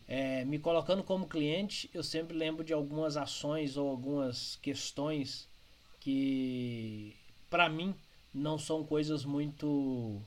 É, 0.09 0.45
me 0.45 0.59
colocando 0.59 1.03
como 1.03 1.29
cliente, 1.29 1.89
eu 1.95 2.03
sempre 2.03 2.37
lembro 2.37 2.65
de 2.65 2.73
algumas 2.73 3.17
ações 3.17 3.77
ou 3.77 3.89
algumas 3.89 4.57
questões 4.57 5.49
que, 6.01 7.15
para 7.49 7.69
mim, 7.69 7.95
não 8.35 8.59
são 8.59 8.85
coisas 8.85 9.25
muito 9.25 10.21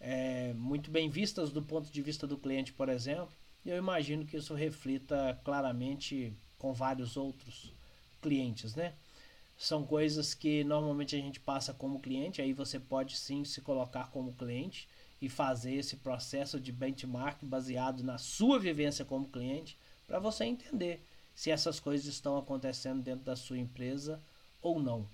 é, 0.00 0.52
muito 0.54 0.90
bem 0.90 1.08
vistas 1.08 1.50
do 1.50 1.62
ponto 1.62 1.90
de 1.90 2.02
vista 2.02 2.26
do 2.26 2.36
cliente, 2.36 2.72
por 2.72 2.88
exemplo, 2.88 3.30
e 3.64 3.70
eu 3.70 3.76
imagino 3.78 4.26
que 4.26 4.36
isso 4.36 4.54
reflita 4.54 5.40
claramente 5.44 6.32
com 6.58 6.72
vários 6.72 7.16
outros 7.16 7.72
clientes, 8.20 8.74
né? 8.74 8.94
São 9.56 9.84
coisas 9.84 10.34
que 10.34 10.64
normalmente 10.64 11.14
a 11.14 11.18
gente 11.18 11.40
passa 11.40 11.72
como 11.72 12.00
cliente, 12.00 12.42
aí 12.42 12.52
você 12.52 12.78
pode 12.78 13.16
sim 13.16 13.44
se 13.44 13.60
colocar 13.60 14.10
como 14.10 14.34
cliente 14.34 14.88
e 15.20 15.28
fazer 15.28 15.74
esse 15.74 15.96
processo 15.96 16.60
de 16.60 16.72
benchmark 16.72 17.42
baseado 17.44 18.02
na 18.02 18.18
sua 18.18 18.58
vivência 18.58 19.04
como 19.04 19.28
cliente, 19.28 19.78
para 20.06 20.18
você 20.18 20.44
entender 20.44 21.02
se 21.34 21.50
essas 21.50 21.80
coisas 21.80 22.06
estão 22.06 22.36
acontecendo 22.36 23.02
dentro 23.02 23.24
da 23.24 23.36
sua 23.36 23.58
empresa 23.58 24.20
ou 24.60 24.80
não. 24.80 25.06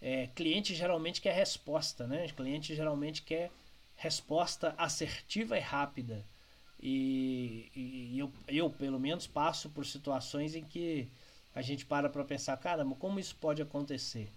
É, 0.00 0.26
cliente 0.34 0.74
geralmente 0.74 1.20
quer 1.20 1.34
resposta, 1.34 2.06
né? 2.06 2.28
Cliente 2.28 2.74
geralmente 2.74 3.22
quer 3.22 3.50
resposta 3.94 4.74
assertiva 4.76 5.56
e 5.56 5.60
rápida. 5.60 6.26
E, 6.82 7.70
e, 7.76 8.18
eu, 8.18 8.32
eu, 8.48 8.68
pelo 8.68 8.98
menos, 8.98 9.26
passo 9.26 9.68
por 9.70 9.86
situações 9.86 10.54
em 10.54 10.64
que 10.64 11.08
a 11.54 11.62
gente 11.62 11.86
para 11.86 12.08
para 12.08 12.24
pensar: 12.24 12.56
caramba, 12.56 12.96
como 12.96 13.20
isso 13.20 13.36
pode 13.40 13.62
acontecer? 13.62 14.28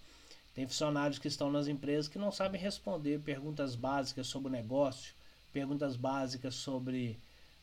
Tem 0.54 0.68
funcionários 0.68 1.20
que 1.20 1.28
estão 1.28 1.52
nas 1.52 1.68
empresas 1.68 2.08
que 2.08 2.20
não 2.20 2.32
sabem 2.32 2.62
responder 2.62 3.20
perguntas 3.20 3.76
básicas 3.76 4.28
sobre 4.28 4.48
o 4.48 4.52
negócio, 4.52 5.14
perguntas 5.52 5.96
básicas 5.96 6.56
sobre 6.56 7.18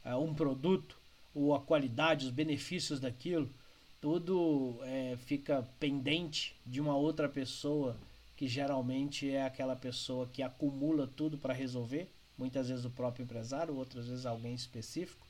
uh, 0.04 0.18
um 0.18 0.34
produto, 0.34 0.96
ou 1.34 1.54
a 1.54 1.60
qualidade, 1.60 2.26
os 2.26 2.32
benefícios 2.32 3.00
daquilo, 3.00 3.48
tudo 4.00 4.78
é, 4.82 5.16
fica 5.26 5.66
pendente 5.78 6.54
de 6.66 6.80
uma 6.80 6.96
outra 6.96 7.28
pessoa 7.28 7.96
que 8.36 8.48
geralmente 8.48 9.30
é 9.30 9.44
aquela 9.46 9.76
pessoa 9.76 10.28
que 10.32 10.42
acumula 10.42 11.06
tudo 11.06 11.38
para 11.38 11.54
resolver, 11.54 12.10
muitas 12.36 12.68
vezes 12.68 12.84
o 12.84 12.90
próprio 12.90 13.24
empresário, 13.24 13.76
outras 13.76 14.08
vezes 14.08 14.26
alguém 14.26 14.54
específico, 14.54 15.26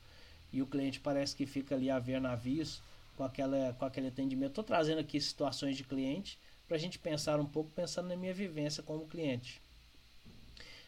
e 0.51 0.61
o 0.61 0.67
cliente 0.67 0.99
parece 0.99 1.35
que 1.35 1.45
fica 1.45 1.75
ali 1.75 1.89
a 1.89 1.99
ver 1.99 2.21
navios 2.21 2.81
com, 3.17 3.23
aquela, 3.23 3.73
com 3.73 3.85
aquele 3.85 4.07
atendimento. 4.07 4.51
Estou 4.51 4.63
trazendo 4.63 4.99
aqui 4.99 5.19
situações 5.19 5.75
de 5.75 5.83
cliente 5.83 6.37
para 6.67 6.77
a 6.77 6.79
gente 6.79 6.99
pensar 6.99 7.39
um 7.39 7.45
pouco, 7.45 7.71
pensando 7.71 8.09
na 8.09 8.15
minha 8.15 8.33
vivência 8.33 8.83
como 8.83 9.07
cliente. 9.07 9.61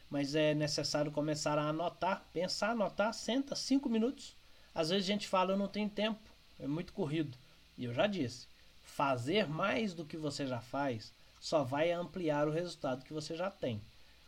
Mas 0.09 0.35
é 0.35 0.53
necessário 0.53 1.11
começar 1.11 1.57
a 1.57 1.69
anotar, 1.69 2.23
pensar, 2.31 2.71
anotar, 2.71 3.13
senta 3.13 3.55
cinco 3.55 3.89
minutos. 3.89 4.35
Às 4.73 4.89
vezes 4.89 5.09
a 5.09 5.11
gente 5.13 5.27
fala, 5.27 5.53
eu 5.53 5.57
não 5.57 5.67
tenho 5.67 5.89
tempo, 5.89 6.19
é 6.59 6.67
muito 6.67 6.93
corrido. 6.93 7.35
E 7.77 7.85
eu 7.85 7.93
já 7.93 8.05
disse, 8.05 8.47
fazer 8.83 9.47
mais 9.47 9.93
do 9.93 10.05
que 10.05 10.15
você 10.15 10.45
já 10.45 10.61
faz 10.61 11.11
só 11.39 11.63
vai 11.63 11.91
ampliar 11.91 12.47
o 12.47 12.51
resultado 12.51 13.03
que 13.03 13.13
você 13.13 13.35
já 13.35 13.49
tem. 13.49 13.81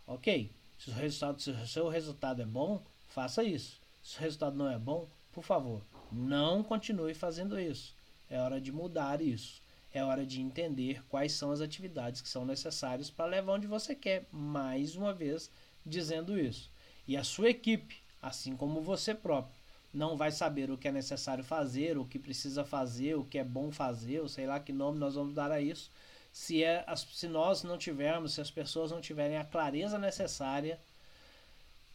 Ok, 0.05 0.51
se 0.77 0.89
o, 0.89 0.93
resultado, 0.93 1.41
se 1.41 1.49
o 1.49 1.67
seu 1.67 1.87
resultado 1.89 2.41
é 2.41 2.45
bom, 2.45 2.83
faça 3.09 3.43
isso. 3.43 3.81
Se 4.03 4.17
o 4.17 4.21
resultado 4.21 4.55
não 4.55 4.69
é 4.69 4.77
bom, 4.77 5.07
por 5.31 5.43
favor, 5.43 5.81
não 6.11 6.63
continue 6.63 7.13
fazendo 7.13 7.59
isso. 7.59 7.95
É 8.29 8.39
hora 8.39 8.59
de 8.59 8.71
mudar 8.71 9.21
isso. 9.21 9.61
É 9.93 10.03
hora 10.03 10.25
de 10.25 10.41
entender 10.41 11.03
quais 11.09 11.31
são 11.31 11.51
as 11.51 11.61
atividades 11.61 12.21
que 12.21 12.29
são 12.29 12.45
necessárias 12.45 13.09
para 13.09 13.25
levar 13.25 13.53
onde 13.53 13.67
você 13.67 13.95
quer. 13.95 14.27
Mais 14.31 14.95
uma 14.95 15.13
vez, 15.13 15.49
dizendo 15.85 16.39
isso. 16.39 16.69
E 17.07 17.15
a 17.15 17.23
sua 17.23 17.49
equipe, 17.49 18.01
assim 18.21 18.55
como 18.55 18.81
você 18.81 19.15
próprio, 19.15 19.55
não 19.93 20.17
vai 20.17 20.31
saber 20.31 20.69
o 20.69 20.77
que 20.77 20.87
é 20.87 20.91
necessário 20.91 21.43
fazer, 21.43 21.97
o 21.97 22.05
que 22.05 22.19
precisa 22.19 22.63
fazer, 22.65 23.15
o 23.15 23.23
que 23.23 23.37
é 23.37 23.43
bom 23.43 23.71
fazer, 23.71 24.19
ou 24.19 24.27
sei 24.27 24.45
lá 24.45 24.59
que 24.59 24.73
nome 24.73 24.99
nós 24.99 25.15
vamos 25.15 25.33
dar 25.33 25.51
a 25.51 25.61
isso, 25.61 25.89
se, 26.37 26.63
é, 26.63 26.85
se 26.95 27.27
nós 27.27 27.63
não 27.63 27.79
tivermos, 27.79 28.33
se 28.35 28.41
as 28.41 28.51
pessoas 28.51 28.91
não 28.91 29.01
tiverem 29.01 29.37
a 29.37 29.43
clareza 29.43 29.97
necessária 29.97 30.79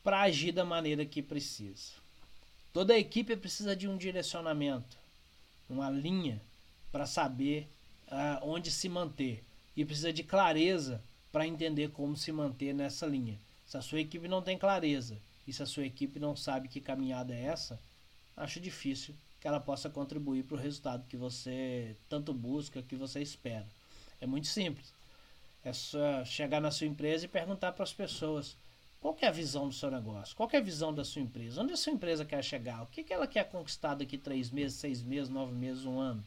para 0.03 0.23
agir 0.23 0.51
da 0.51 0.65
maneira 0.65 1.07
que 1.07 1.23
precisa. 1.23 1.93
Toda 2.73 2.93
a 2.93 2.99
equipe 2.99 3.37
precisa 3.37 3.77
de 3.77 3.87
um 3.87 3.97
direcionamento, 3.97 4.99
uma 5.71 5.89
linha 5.89 6.43
para 6.91 7.07
saber 7.07 7.69
uh, 8.09 8.45
onde 8.45 8.69
se 8.73 8.89
manter 8.89 9.45
e 9.77 9.85
precisa 9.85 10.13
de 10.13 10.25
clareza 10.25 11.01
para 11.31 11.47
entender 11.47 11.91
como 11.91 12.17
se 12.17 12.33
manter 12.33 12.75
nessa 12.75 13.07
linha. 13.07 13.39
Se 13.65 13.77
a 13.77 13.81
sua 13.81 14.01
equipe 14.01 14.27
não 14.27 14.43
tem 14.43 14.59
clareza 14.59 15.17
e 15.47 15.53
se 15.53 15.63
a 15.63 15.67
sua 15.67 15.87
equipe 15.87 16.19
não 16.19 16.35
sabe 16.35 16.69
que 16.69 16.81
caminhada 16.81 17.33
é 17.33 17.45
essa, 17.45 17.79
acho 18.37 18.59
difícil 18.59 19.15
que 19.41 19.47
ela 19.47 19.61
possa 19.61 19.89
contribuir 19.89 20.43
para 20.43 20.57
o 20.57 20.61
resultado 20.61 21.07
que 21.09 21.17
você 21.17 21.97
tanto 22.09 22.35
busca, 22.35 22.83
que 22.83 22.97
você 22.97 23.23
espera. 23.23 23.67
É 24.23 24.27
muito 24.27 24.47
simples. 24.47 24.95
É 25.65 25.73
só 25.73 26.25
chegar 26.25 26.61
na 26.61 26.71
sua 26.71 26.87
empresa 26.87 27.25
e 27.25 27.29
perguntar 27.29 27.73
para 27.73 27.83
as 27.83 27.93
pessoas 27.93 28.57
qual 29.01 29.17
é 29.21 29.27
a 29.27 29.33
visão 29.33 29.67
do 29.67 29.75
seu 29.75 29.91
negócio, 29.91 30.37
qual 30.37 30.49
é 30.53 30.59
a 30.59 30.61
visão 30.61 30.95
da 30.95 31.05
sua 31.05 31.21
empresa, 31.21 31.61
onde 31.61 31.73
a 31.73 31.77
sua 31.77 31.93
empresa 31.93 32.25
quer 32.25 32.43
chegar, 32.45 32.85
o 32.85 32.87
que, 32.87 33.03
que 33.03 33.13
ela 33.13 33.27
quer 33.27 33.51
conquistar 33.51 33.97
daqui 33.97 34.17
três 34.17 34.49
meses, 34.49 34.79
seis 34.79 35.03
meses, 35.03 35.29
nove 35.29 35.53
meses, 35.53 35.85
um 35.85 35.99
ano. 35.99 36.23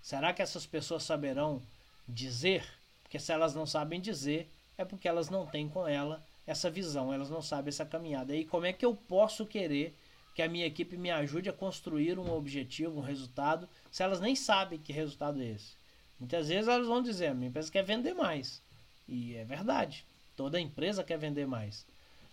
Será 0.00 0.32
que 0.32 0.42
essas 0.42 0.66
pessoas 0.66 1.04
saberão 1.04 1.62
dizer? 2.08 2.64
Porque 3.04 3.20
se 3.20 3.32
elas 3.32 3.54
não 3.54 3.66
sabem 3.66 4.00
dizer, 4.00 4.50
é 4.76 4.84
porque 4.84 5.06
elas 5.06 5.30
não 5.30 5.46
têm 5.46 5.68
com 5.68 5.86
ela 5.86 6.20
essa 6.44 6.68
visão, 6.68 7.14
elas 7.14 7.30
não 7.30 7.40
sabem 7.40 7.68
essa 7.68 7.86
caminhada. 7.86 8.34
E 8.34 8.44
como 8.44 8.66
é 8.66 8.72
que 8.72 8.84
eu 8.84 8.96
posso 8.96 9.46
querer 9.46 9.96
que 10.34 10.42
a 10.42 10.48
minha 10.48 10.66
equipe 10.66 10.96
me 10.96 11.12
ajude 11.12 11.48
a 11.48 11.52
construir 11.52 12.18
um 12.18 12.32
objetivo, 12.32 12.98
um 12.98 13.02
resultado, 13.02 13.68
se 13.92 14.02
elas 14.02 14.18
nem 14.18 14.34
sabem 14.34 14.76
que 14.76 14.92
resultado 14.92 15.40
é 15.40 15.44
esse? 15.44 15.81
Muitas 16.18 16.48
vezes 16.48 16.68
elas 16.68 16.86
vão 16.86 17.02
dizer: 17.02 17.28
a 17.28 17.34
minha 17.34 17.48
empresa 17.48 17.70
quer 17.70 17.84
vender 17.84 18.14
mais. 18.14 18.62
E 19.08 19.34
é 19.36 19.44
verdade, 19.44 20.04
toda 20.36 20.60
empresa 20.60 21.04
quer 21.04 21.18
vender 21.18 21.46
mais. 21.46 21.86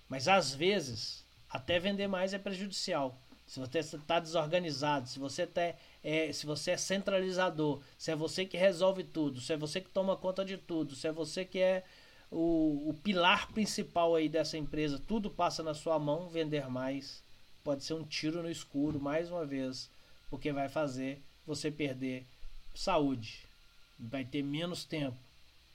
Mas 0.07 0.27
às 0.27 0.53
vezes, 0.53 1.23
até 1.49 1.79
vender 1.79 2.07
mais 2.07 2.33
é 2.33 2.39
prejudicial. 2.39 3.17
Se 3.45 3.59
você 3.59 3.79
está 3.79 4.19
desorganizado, 4.19 5.09
se 5.09 5.17
você, 5.17 5.47
tá, 5.47 5.73
é, 6.03 6.31
se 6.31 6.45
você 6.45 6.71
é 6.71 6.77
centralizador, 6.77 7.81
se 7.97 8.11
é 8.11 8.15
você 8.15 8.45
que 8.45 8.55
resolve 8.55 9.03
tudo, 9.03 9.41
se 9.41 9.53
é 9.53 9.57
você 9.57 9.81
que 9.81 9.89
toma 9.89 10.15
conta 10.15 10.45
de 10.45 10.55
tudo, 10.55 10.95
se 10.95 11.07
é 11.07 11.11
você 11.11 11.43
que 11.43 11.57
é 11.57 11.83
o, 12.29 12.89
o 12.89 12.93
pilar 13.03 13.51
principal 13.51 14.15
aí 14.15 14.29
dessa 14.29 14.55
empresa, 14.55 15.01
tudo 15.07 15.31
passa 15.31 15.63
na 15.63 15.73
sua 15.73 15.97
mão, 15.97 16.29
vender 16.29 16.69
mais 16.69 17.23
pode 17.63 17.83
ser 17.83 17.93
um 17.93 18.03
tiro 18.03 18.41
no 18.41 18.49
escuro, 18.49 18.99
mais 18.99 19.29
uma 19.29 19.45
vez, 19.45 19.89
porque 20.29 20.51
vai 20.51 20.69
fazer 20.69 21.21
você 21.45 21.69
perder 21.69 22.25
saúde, 22.73 23.45
vai 23.99 24.23
ter 24.23 24.41
menos 24.41 24.85
tempo, 24.85 25.17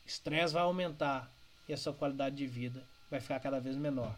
estresse 0.07 0.55
vai 0.55 0.63
aumentar 0.63 1.31
e 1.69 1.73
a 1.73 1.77
sua 1.77 1.93
qualidade 1.93 2.37
de 2.37 2.47
vida 2.47 2.83
vai 3.11 3.21
ficar 3.21 3.41
cada 3.41 3.61
vez 3.61 3.77
menor. 3.77 4.17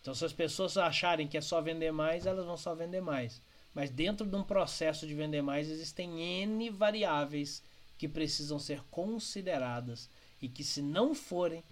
Então, 0.00 0.14
se 0.14 0.24
as 0.24 0.32
pessoas 0.32 0.76
acharem 0.76 1.26
que 1.26 1.36
é 1.36 1.40
só 1.40 1.60
vender 1.60 1.92
mais, 1.92 2.26
elas 2.26 2.46
vão 2.46 2.56
só 2.56 2.74
vender 2.74 3.00
mais. 3.00 3.40
Mas 3.74 3.90
dentro 3.90 4.26
de 4.26 4.36
um 4.36 4.42
processo 4.42 5.06
de 5.06 5.14
vender 5.14 5.42
mais, 5.42 5.68
existem 5.68 6.20
N 6.42 6.70
variáveis 6.70 7.62
que 7.98 8.08
precisam 8.08 8.58
ser 8.58 8.82
consideradas 8.90 10.08
e 10.40 10.48
que, 10.48 10.62
se 10.62 10.80
não 10.80 11.14
forem, 11.14 11.62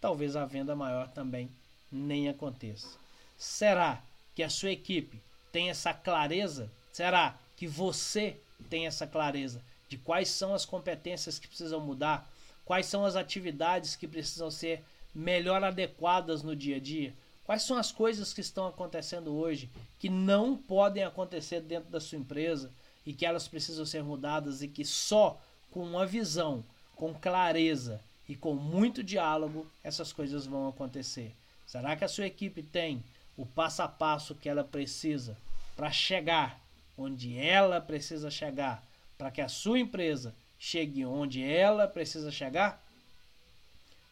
talvez 0.00 0.36
a 0.36 0.44
venda 0.44 0.76
maior 0.76 1.08
também 1.08 1.50
nem 1.90 2.28
aconteça. 2.28 2.96
Será 3.36 4.02
que 4.34 4.42
a 4.42 4.50
sua 4.50 4.70
equipe 4.70 5.20
tem 5.50 5.70
essa 5.70 5.92
clareza? 5.92 6.70
Será 6.92 7.36
que 7.56 7.66
você 7.66 8.36
tem 8.68 8.86
essa 8.86 9.06
clareza 9.06 9.62
de 9.90 9.98
quais 9.98 10.28
são 10.28 10.54
as 10.54 10.64
competências 10.64 11.36
que 11.36 11.48
precisam 11.48 11.80
mudar? 11.80 12.30
Quais 12.64 12.86
são 12.86 13.04
as 13.04 13.16
atividades 13.16 13.96
que 13.96 14.06
precisam 14.06 14.48
ser 14.48 14.84
melhor 15.12 15.64
adequadas 15.64 16.44
no 16.44 16.54
dia 16.54 16.76
a 16.76 16.80
dia? 16.80 17.12
Quais 17.44 17.62
são 17.62 17.76
as 17.76 17.90
coisas 17.90 18.32
que 18.32 18.40
estão 18.40 18.68
acontecendo 18.68 19.34
hoje 19.34 19.68
que 19.98 20.08
não 20.08 20.56
podem 20.56 21.02
acontecer 21.02 21.60
dentro 21.60 21.90
da 21.90 22.00
sua 22.00 22.18
empresa 22.18 22.70
e 23.04 23.12
que 23.12 23.26
elas 23.26 23.48
precisam 23.48 23.84
ser 23.84 24.04
mudadas 24.04 24.62
e 24.62 24.68
que 24.68 24.84
só 24.84 25.40
com 25.72 25.82
uma 25.82 26.06
visão, 26.06 26.64
com 26.94 27.12
clareza 27.12 28.00
e 28.28 28.36
com 28.36 28.54
muito 28.54 29.02
diálogo 29.02 29.66
essas 29.82 30.12
coisas 30.12 30.46
vão 30.46 30.68
acontecer? 30.68 31.34
Será 31.66 31.96
que 31.96 32.04
a 32.04 32.08
sua 32.08 32.26
equipe 32.26 32.62
tem 32.62 33.02
o 33.36 33.44
passo 33.44 33.82
a 33.82 33.88
passo 33.88 34.36
que 34.36 34.48
ela 34.48 34.62
precisa 34.62 35.36
para 35.74 35.90
chegar 35.90 36.60
onde 36.96 37.36
ela 37.36 37.80
precisa 37.80 38.30
chegar, 38.30 38.84
para 39.20 39.30
que 39.30 39.42
a 39.42 39.50
sua 39.50 39.78
empresa 39.78 40.34
chegue 40.58 41.04
onde 41.04 41.44
ela 41.44 41.86
precisa 41.86 42.32
chegar? 42.32 42.82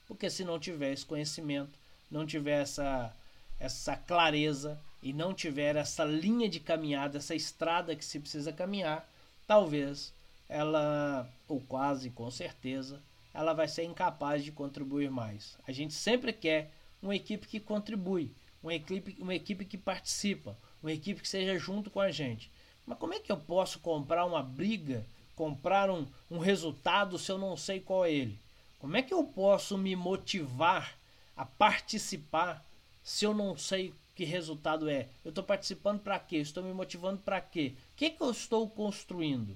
Porque 0.07 0.29
se 0.29 0.44
não 0.44 0.59
tiver 0.59 0.92
esse 0.92 1.07
conhecimento, 1.07 1.73
não 2.11 2.27
tiver 2.27 2.61
essa 2.61 3.11
essa 3.59 3.97
clareza 3.97 4.79
e 5.03 5.14
não 5.14 5.33
tiver 5.33 5.77
essa 5.77 6.05
linha 6.05 6.47
de 6.47 6.61
caminhada, 6.61 7.16
essa 7.16 7.35
estrada 7.35 7.97
que 7.97 8.05
se 8.05 8.21
precisa 8.21 8.53
caminhar, 8.53 9.09
talvez 9.47 10.12
ela, 10.47 11.27
ou 11.49 11.59
quase 11.62 12.11
com 12.11 12.31
certeza, 12.31 13.01
ela 13.33 13.55
vai 13.55 13.66
ser 13.66 13.85
incapaz 13.85 14.44
de 14.44 14.53
contribuir 14.53 15.11
mais. 15.11 15.57
A 15.66 15.73
gente 15.73 15.94
sempre 15.94 16.35
quer 16.35 16.71
uma 17.03 17.16
equipe 17.16 17.49
que 17.49 17.59
contribui, 17.59 18.31
uma 18.62 18.75
equipe, 18.75 19.16
uma 19.18 19.35
equipe 19.35 19.64
que 19.64 19.79
participa, 19.79 20.55
uma 20.83 20.92
equipe 20.92 21.23
que 21.23 21.29
seja 21.29 21.59
junto 21.59 21.90
com 21.90 21.99
a 21.99 22.11
gente. 22.11 22.51
Mas 22.88 22.96
como 22.96 23.12
é 23.12 23.20
que 23.20 23.31
eu 23.31 23.37
posso 23.37 23.79
comprar 23.81 24.24
uma 24.24 24.42
briga, 24.42 25.05
comprar 25.37 25.90
um, 25.90 26.07
um 26.31 26.38
resultado 26.38 27.18
se 27.18 27.31
eu 27.31 27.37
não 27.37 27.55
sei 27.55 27.81
qual 27.81 28.07
é 28.07 28.11
ele? 28.11 28.38
Como 28.79 28.96
é 28.96 29.03
que 29.03 29.12
eu 29.12 29.22
posso 29.22 29.77
me 29.77 29.94
motivar 29.94 30.96
a 31.37 31.44
participar 31.44 32.64
se 33.05 33.27
eu 33.27 33.35
não 33.35 33.59
sei 33.59 33.92
que 34.16 34.24
resultado 34.24 34.88
é? 34.88 35.07
Eu 35.22 35.29
estou 35.29 35.44
participando 35.44 36.01
para 36.01 36.18
quê? 36.18 36.38
Estou 36.38 36.64
me 36.64 36.72
motivando 36.72 37.18
para 37.18 37.42
quê? 37.42 37.74
O 37.92 37.96
que, 37.96 38.09
que 38.09 38.22
eu 38.22 38.31
estou 38.31 38.66
construindo? 38.70 39.55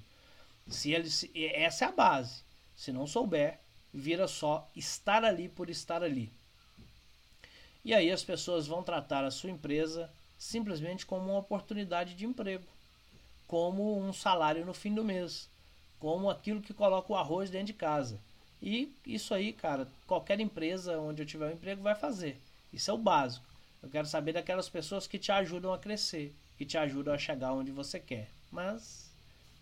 Se 0.69 0.93
ele, 0.93 1.09
essa 1.55 1.87
é 1.87 1.89
a 1.89 1.93
base. 1.93 2.43
Se 2.77 2.93
não 2.93 3.07
souber, 3.07 3.59
vira 3.95 4.29
só 4.29 4.69
estar 4.77 5.25
ali 5.25 5.49
por 5.49 5.71
estar 5.71 6.03
ali. 6.03 6.31
E 7.83 7.95
aí 7.95 8.11
as 8.11 8.23
pessoas 8.23 8.67
vão 8.67 8.83
tratar 8.83 9.25
a 9.25 9.31
sua 9.31 9.51
empresa 9.51 10.11
simplesmente 10.39 11.07
como 11.07 11.31
uma 11.31 11.39
oportunidade 11.39 12.15
de 12.15 12.27
emprego, 12.27 12.67
como 13.53 14.01
um 14.01 14.15
salário 14.15 14.65
no 14.65 14.73
fim 14.73 14.95
do 14.95 15.05
mês, 15.05 15.47
como 15.99 16.31
aquilo 16.31 16.63
que 16.63 16.73
coloca 16.73 17.13
o 17.13 17.17
arroz 17.17 17.51
dentro 17.51 17.67
de 17.67 17.75
casa. 17.75 18.19
E 18.63 18.97
isso 19.07 19.35
aí, 19.35 19.53
cara, 19.53 19.87
qualquer 20.07 20.41
empresa 20.41 20.99
onde 20.99 21.21
eu 21.21 21.27
tiver 21.27 21.49
um 21.49 21.53
emprego 21.53 21.83
vai 21.83 21.95
fazer. 21.95 22.41
Isso 22.73 22.91
é 22.91 22.95
o 22.95 22.97
básico. 22.97 23.45
Eu 23.83 23.91
quero 23.91 24.07
saber 24.09 24.33
daquelas 24.33 24.71
pessoas 24.71 25.07
que 25.07 25.19
te 25.19 25.31
ajudam 25.31 25.71
a 25.71 25.79
crescer, 25.79 26.35
que 26.57 26.65
te 26.65 26.79
ajudam 26.79 27.13
a 27.13 27.19
chegar 27.19 27.53
onde 27.53 27.71
você 27.71 28.01
quer. 28.01 28.31
Mas, 28.51 29.11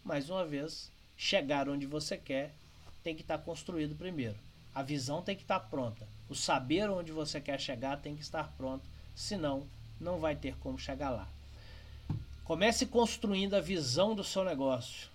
mais 0.04 0.30
uma 0.30 0.44
vez, 0.44 0.88
chegar 1.16 1.68
onde 1.68 1.84
você 1.84 2.16
quer 2.16 2.54
tem 3.02 3.16
que 3.16 3.22
estar 3.22 3.38
construído 3.38 3.96
primeiro. 3.96 4.36
A 4.72 4.84
visão 4.84 5.20
tem 5.20 5.34
que 5.34 5.42
estar 5.42 5.58
pronta. 5.58 6.06
O 6.28 6.34
saber 6.36 6.88
onde 6.88 7.10
você 7.10 7.40
quer 7.40 7.58
chegar 7.58 8.00
tem 8.00 8.14
que 8.14 8.22
estar 8.22 8.52
pronto. 8.56 8.84
Senão, 9.16 9.66
não 10.00 10.20
vai 10.20 10.36
ter 10.36 10.56
como 10.58 10.78
chegar 10.78 11.10
lá. 11.10 11.28
Comece 12.50 12.84
construindo 12.84 13.54
a 13.54 13.60
visão 13.60 14.12
do 14.12 14.24
seu 14.24 14.44
negócio 14.44 15.08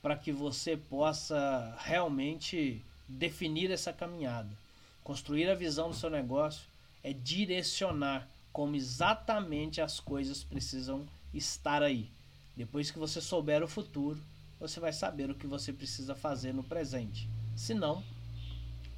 para 0.00 0.14
que 0.14 0.30
você 0.30 0.76
possa 0.76 1.76
realmente 1.80 2.80
definir 3.08 3.72
essa 3.72 3.92
caminhada. 3.92 4.48
Construir 5.02 5.50
a 5.50 5.56
visão 5.56 5.88
do 5.90 5.96
seu 5.96 6.08
negócio 6.08 6.62
é 7.02 7.12
direcionar 7.12 8.28
como 8.52 8.76
exatamente 8.76 9.80
as 9.80 9.98
coisas 9.98 10.44
precisam 10.44 11.04
estar 11.34 11.82
aí. 11.82 12.08
Depois 12.56 12.88
que 12.88 13.00
você 13.00 13.20
souber 13.20 13.64
o 13.64 13.68
futuro, 13.68 14.22
você 14.60 14.78
vai 14.78 14.92
saber 14.92 15.28
o 15.28 15.34
que 15.34 15.48
você 15.48 15.72
precisa 15.72 16.14
fazer 16.14 16.54
no 16.54 16.62
presente. 16.62 17.28
Senão, 17.56 18.00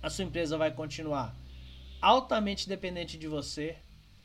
a 0.02 0.10
sua 0.10 0.26
empresa 0.26 0.58
vai 0.58 0.72
continuar 0.72 1.34
altamente 2.02 2.68
dependente 2.68 3.16
de 3.16 3.28
você, 3.28 3.78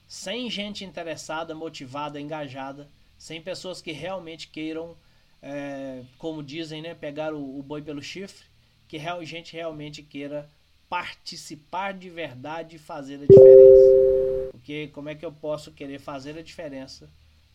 sem 0.06 0.50
gente 0.50 0.84
interessada, 0.84 1.56
motivada, 1.56 2.20
engajada, 2.20 2.90
sem 3.18 3.42
pessoas 3.42 3.82
que 3.82 3.92
realmente 3.92 4.48
queiram, 4.48 4.96
é, 5.42 6.04
como 6.18 6.44
dizem, 6.44 6.82
né, 6.82 6.94
pegar 6.94 7.34
o, 7.34 7.60
o 7.60 7.64
boi 7.64 7.82
pelo 7.82 8.02
chifre, 8.02 8.46
que 8.88 8.98
real, 8.98 9.24
gente 9.26 9.54
realmente 9.54 10.02
queira 10.02 10.50
participar 10.90 11.94
de 11.94 12.10
verdade 12.10 12.78
e 12.78 12.80
fazer 12.80 13.16
a 13.16 13.28
diferença. 13.28 14.52
Porque 14.52 14.88
como 14.88 15.10
é 15.10 15.16
que 15.16 15.26
eu 15.26 15.32
posso 15.32 15.72
querer 15.72 16.00
fazer 16.00 16.38
a 16.38 16.42
diferença 16.42 17.10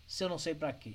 se 0.07 0.23
eu 0.23 0.29
não 0.29 0.39
sei 0.39 0.55
para 0.55 0.73
quê? 0.73 0.95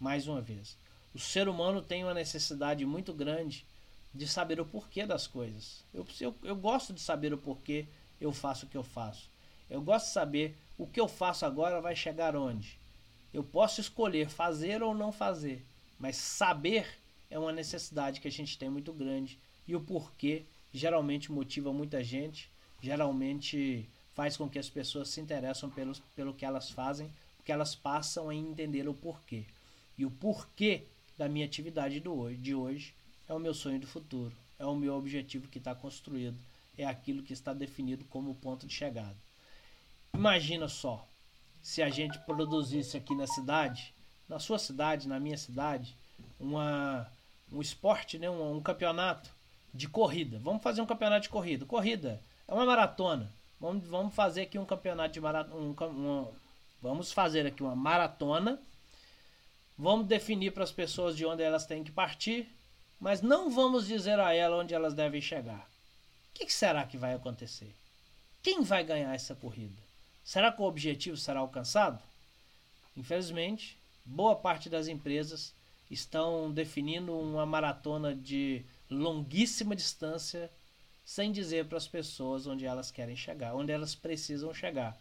Mais 0.00 0.26
uma 0.26 0.40
vez, 0.40 0.76
o 1.14 1.18
ser 1.18 1.48
humano 1.48 1.82
tem 1.82 2.04
uma 2.04 2.14
necessidade 2.14 2.86
muito 2.86 3.12
grande 3.12 3.66
de 4.14 4.26
saber 4.26 4.60
o 4.60 4.64
porquê 4.64 5.04
das 5.04 5.26
coisas. 5.26 5.84
Eu, 5.92 6.06
eu, 6.20 6.34
eu 6.42 6.56
gosto 6.56 6.92
de 6.92 7.00
saber 7.00 7.32
o 7.32 7.38
porquê 7.38 7.86
eu 8.20 8.32
faço 8.32 8.66
o 8.66 8.68
que 8.68 8.76
eu 8.76 8.82
faço. 8.82 9.28
Eu 9.68 9.82
gosto 9.82 10.06
de 10.06 10.12
saber 10.12 10.56
o 10.78 10.86
que 10.86 11.00
eu 11.00 11.08
faço 11.08 11.44
agora 11.44 11.80
vai 11.80 11.94
chegar 11.94 12.34
onde. 12.34 12.78
Eu 13.32 13.44
posso 13.44 13.80
escolher 13.80 14.28
fazer 14.28 14.82
ou 14.82 14.94
não 14.94 15.12
fazer, 15.12 15.64
mas 15.98 16.16
saber 16.16 16.86
é 17.30 17.38
uma 17.38 17.52
necessidade 17.52 18.20
que 18.20 18.28
a 18.28 18.30
gente 18.30 18.58
tem 18.58 18.70
muito 18.70 18.92
grande 18.92 19.38
e 19.66 19.76
o 19.76 19.80
porquê 19.80 20.44
geralmente 20.72 21.30
motiva 21.30 21.72
muita 21.72 22.02
gente, 22.02 22.50
geralmente 22.80 23.88
faz 24.14 24.36
com 24.36 24.48
que 24.48 24.58
as 24.58 24.68
pessoas 24.68 25.08
se 25.08 25.20
interessem 25.20 25.68
pelo, 25.70 25.92
pelo 26.14 26.34
que 26.34 26.44
elas 26.44 26.70
fazem, 26.70 27.10
porque 27.36 27.52
elas 27.52 27.74
passam 27.74 28.28
a 28.28 28.34
entender 28.34 28.88
o 28.88 28.94
porquê. 28.94 29.44
E 29.96 30.04
o 30.04 30.10
porquê 30.10 30.84
da 31.16 31.28
minha 31.28 31.46
atividade 31.46 32.00
do 32.00 32.14
hoje, 32.18 32.36
de 32.36 32.54
hoje 32.54 32.94
é 33.28 33.34
o 33.34 33.38
meu 33.38 33.52
sonho 33.52 33.80
do 33.80 33.86
futuro, 33.86 34.34
é 34.58 34.64
o 34.64 34.76
meu 34.76 34.94
objetivo 34.94 35.48
que 35.48 35.58
está 35.58 35.74
construído, 35.74 36.38
é 36.76 36.84
aquilo 36.84 37.22
que 37.22 37.32
está 37.32 37.52
definido 37.52 38.04
como 38.06 38.34
ponto 38.36 38.66
de 38.66 38.72
chegada. 38.72 39.16
Imagina 40.14 40.68
só, 40.68 41.06
se 41.62 41.82
a 41.82 41.90
gente 41.90 42.18
produzisse 42.20 42.96
aqui 42.96 43.14
na 43.14 43.26
cidade, 43.26 43.94
na 44.28 44.38
sua 44.38 44.58
cidade, 44.58 45.08
na 45.08 45.18
minha 45.18 45.36
cidade, 45.36 45.96
uma, 46.38 47.10
um 47.52 47.60
esporte, 47.60 48.18
né, 48.18 48.28
um, 48.28 48.56
um 48.56 48.62
campeonato 48.62 49.30
de 49.72 49.88
corrida. 49.88 50.38
Vamos 50.38 50.62
fazer 50.62 50.80
um 50.80 50.86
campeonato 50.86 51.22
de 51.22 51.28
corrida. 51.28 51.64
Corrida 51.66 52.22
é 52.46 52.54
uma 52.54 52.66
maratona. 52.66 53.32
Vamos, 53.60 53.86
vamos 53.86 54.14
fazer 54.14 54.42
aqui 54.42 54.58
um 54.58 54.64
campeonato 54.64 55.14
de 55.14 55.20
maratona. 55.20 55.56
Um, 55.56 55.74
um, 55.84 56.28
vamos 56.80 57.12
fazer 57.12 57.46
aqui 57.46 57.62
uma 57.62 57.76
maratona. 57.76 58.60
Vamos 59.76 60.06
definir 60.06 60.52
para 60.52 60.64
as 60.64 60.72
pessoas 60.72 61.16
de 61.16 61.24
onde 61.24 61.42
elas 61.42 61.64
têm 61.64 61.84
que 61.84 61.92
partir, 61.92 62.48
mas 62.98 63.22
não 63.22 63.50
vamos 63.50 63.86
dizer 63.86 64.18
a 64.18 64.34
elas 64.34 64.60
onde 64.60 64.74
elas 64.74 64.92
devem 64.92 65.20
chegar. 65.20 65.68
O 66.30 66.34
que, 66.34 66.46
que 66.46 66.52
será 66.52 66.84
que 66.84 66.96
vai 66.96 67.14
acontecer? 67.14 67.74
Quem 68.42 68.62
vai 68.62 68.82
ganhar 68.82 69.14
essa 69.14 69.34
corrida? 69.34 69.87
Será 70.28 70.52
que 70.52 70.60
o 70.60 70.66
objetivo 70.66 71.16
será 71.16 71.40
alcançado? 71.40 71.98
Infelizmente, 72.94 73.78
boa 74.04 74.36
parte 74.36 74.68
das 74.68 74.86
empresas 74.86 75.54
estão 75.90 76.52
definindo 76.52 77.18
uma 77.18 77.46
maratona 77.46 78.14
de 78.14 78.62
longuíssima 78.90 79.74
distância 79.74 80.50
sem 81.02 81.32
dizer 81.32 81.64
para 81.64 81.78
as 81.78 81.88
pessoas 81.88 82.46
onde 82.46 82.66
elas 82.66 82.90
querem 82.90 83.16
chegar, 83.16 83.54
onde 83.54 83.72
elas 83.72 83.94
precisam 83.94 84.52
chegar. 84.52 84.94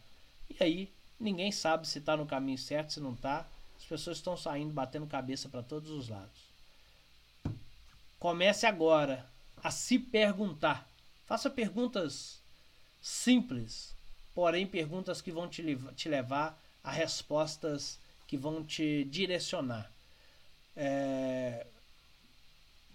E 0.50 0.64
aí 0.64 0.94
ninguém 1.20 1.52
sabe 1.52 1.86
se 1.90 2.00
está 2.00 2.16
no 2.16 2.26
caminho 2.26 2.58
certo, 2.58 2.94
se 2.94 3.02
não 3.02 3.12
está. 3.12 3.46
As 3.78 3.84
pessoas 3.84 4.20
estão 4.20 4.38
saindo, 4.38 4.72
batendo 4.74 5.08
cabeça 5.08 5.50
para 5.50 5.62
todos 5.62 5.92
os 5.92 6.08
lados. 6.08 6.40
Comece 8.18 8.66
agora 8.66 9.26
a 9.62 9.72
se 9.72 10.00
perguntar. 10.00 10.88
Faça 11.26 11.50
perguntas 11.50 12.40
simples, 13.02 13.97
porém 14.38 14.68
perguntas 14.68 15.20
que 15.20 15.32
vão 15.32 15.48
te, 15.50 15.64
te 15.96 16.08
levar 16.08 16.62
a 16.84 16.92
respostas 16.92 17.98
que 18.28 18.38
vão 18.38 18.64
te 18.64 19.04
direcionar. 19.06 19.92
É... 20.76 21.66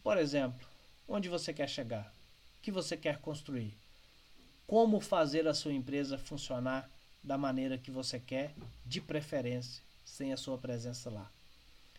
Por 0.04 0.16
exemplo, 0.18 0.64
onde 1.08 1.28
você 1.28 1.52
quer 1.52 1.68
chegar? 1.68 2.14
O 2.58 2.62
que 2.62 2.70
você 2.70 2.96
quer 2.96 3.18
construir? 3.18 3.76
Como 4.68 5.00
fazer 5.00 5.48
a 5.48 5.52
sua 5.52 5.72
empresa 5.72 6.16
funcionar 6.16 6.88
da 7.24 7.36
maneira 7.36 7.76
que 7.76 7.90
você 7.90 8.20
quer, 8.20 8.54
de 8.86 9.00
preferência, 9.00 9.82
sem 10.04 10.32
a 10.32 10.36
sua 10.36 10.56
presença 10.56 11.10
lá? 11.10 11.28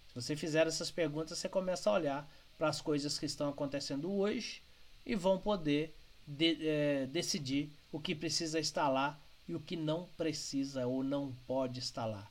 Se 0.07 0.15
você 0.15 0.37
fizer 0.37 0.67
essas 0.67 0.89
perguntas, 0.89 1.37
você 1.37 1.49
começa 1.49 1.89
a 1.89 1.93
olhar 1.93 2.31
para 2.57 2.69
as 2.69 2.79
coisas 2.79 3.19
que 3.19 3.25
estão 3.25 3.49
acontecendo 3.49 4.09
hoje 4.09 4.61
e 5.05 5.15
vão 5.15 5.37
poder 5.37 5.93
de, 6.25 6.65
é, 6.65 7.07
decidir 7.07 7.69
o 7.91 7.99
que 7.99 8.15
precisa 8.15 8.57
estar 8.57 8.87
lá 8.87 9.19
e 9.47 9.55
o 9.55 9.59
que 9.59 9.75
não 9.75 10.07
precisa 10.17 10.87
ou 10.87 11.03
não 11.03 11.33
pode 11.45 11.79
estar 11.79 12.05
lá. 12.05 12.29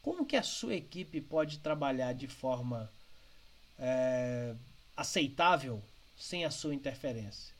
Como 0.00 0.26
que 0.26 0.36
a 0.36 0.42
sua 0.42 0.74
equipe 0.74 1.20
pode 1.20 1.58
trabalhar 1.58 2.12
de 2.12 2.26
forma 2.26 2.90
é, 3.78 4.54
aceitável 4.96 5.82
sem 6.16 6.44
a 6.44 6.50
sua 6.50 6.74
interferência? 6.74 7.54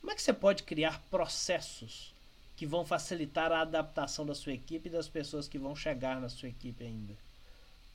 Como 0.00 0.12
é 0.12 0.14
que 0.14 0.22
você 0.22 0.32
pode 0.32 0.62
criar 0.62 1.02
processos 1.10 2.12
que 2.56 2.66
vão 2.66 2.84
facilitar 2.84 3.50
a 3.50 3.62
adaptação 3.62 4.24
da 4.24 4.34
sua 4.34 4.52
equipe 4.52 4.88
e 4.88 4.92
das 4.92 5.08
pessoas 5.08 5.48
que 5.48 5.58
vão 5.58 5.74
chegar 5.74 6.20
na 6.20 6.28
sua 6.28 6.48
equipe 6.48 6.84
ainda? 6.84 7.16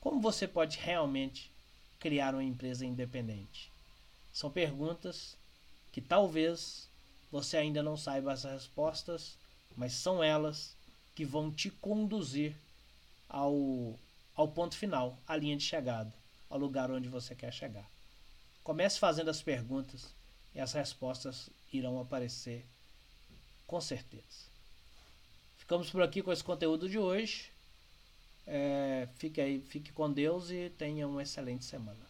Como 0.00 0.20
você 0.20 0.48
pode 0.48 0.78
realmente 0.78 1.50
criar 1.98 2.34
uma 2.34 2.44
empresa 2.44 2.84
independente? 2.84 3.70
São 4.32 4.50
perguntas 4.50 5.36
que 5.92 6.00
talvez 6.00 6.88
você 7.30 7.56
ainda 7.56 7.82
não 7.82 7.96
saiba 7.96 8.32
as 8.32 8.44
respostas, 8.44 9.38
mas 9.80 9.94
são 9.94 10.22
elas 10.22 10.76
que 11.14 11.24
vão 11.24 11.50
te 11.50 11.70
conduzir 11.70 12.54
ao, 13.26 13.98
ao 14.36 14.46
ponto 14.46 14.76
final, 14.76 15.18
à 15.26 15.34
linha 15.34 15.56
de 15.56 15.64
chegada, 15.64 16.12
ao 16.50 16.58
lugar 16.58 16.90
onde 16.90 17.08
você 17.08 17.34
quer 17.34 17.50
chegar. 17.50 17.90
Comece 18.62 18.98
fazendo 18.98 19.30
as 19.30 19.40
perguntas 19.40 20.14
e 20.54 20.60
as 20.60 20.74
respostas 20.74 21.48
irão 21.72 21.98
aparecer 21.98 22.62
com 23.66 23.80
certeza. 23.80 24.50
Ficamos 25.56 25.88
por 25.88 26.02
aqui 26.02 26.22
com 26.22 26.30
esse 26.30 26.44
conteúdo 26.44 26.86
de 26.86 26.98
hoje. 26.98 27.50
É, 28.46 29.08
fique 29.16 29.40
aí, 29.40 29.62
fique 29.62 29.92
com 29.92 30.12
Deus 30.12 30.50
e 30.50 30.68
tenha 30.76 31.08
uma 31.08 31.22
excelente 31.22 31.64
semana. 31.64 32.09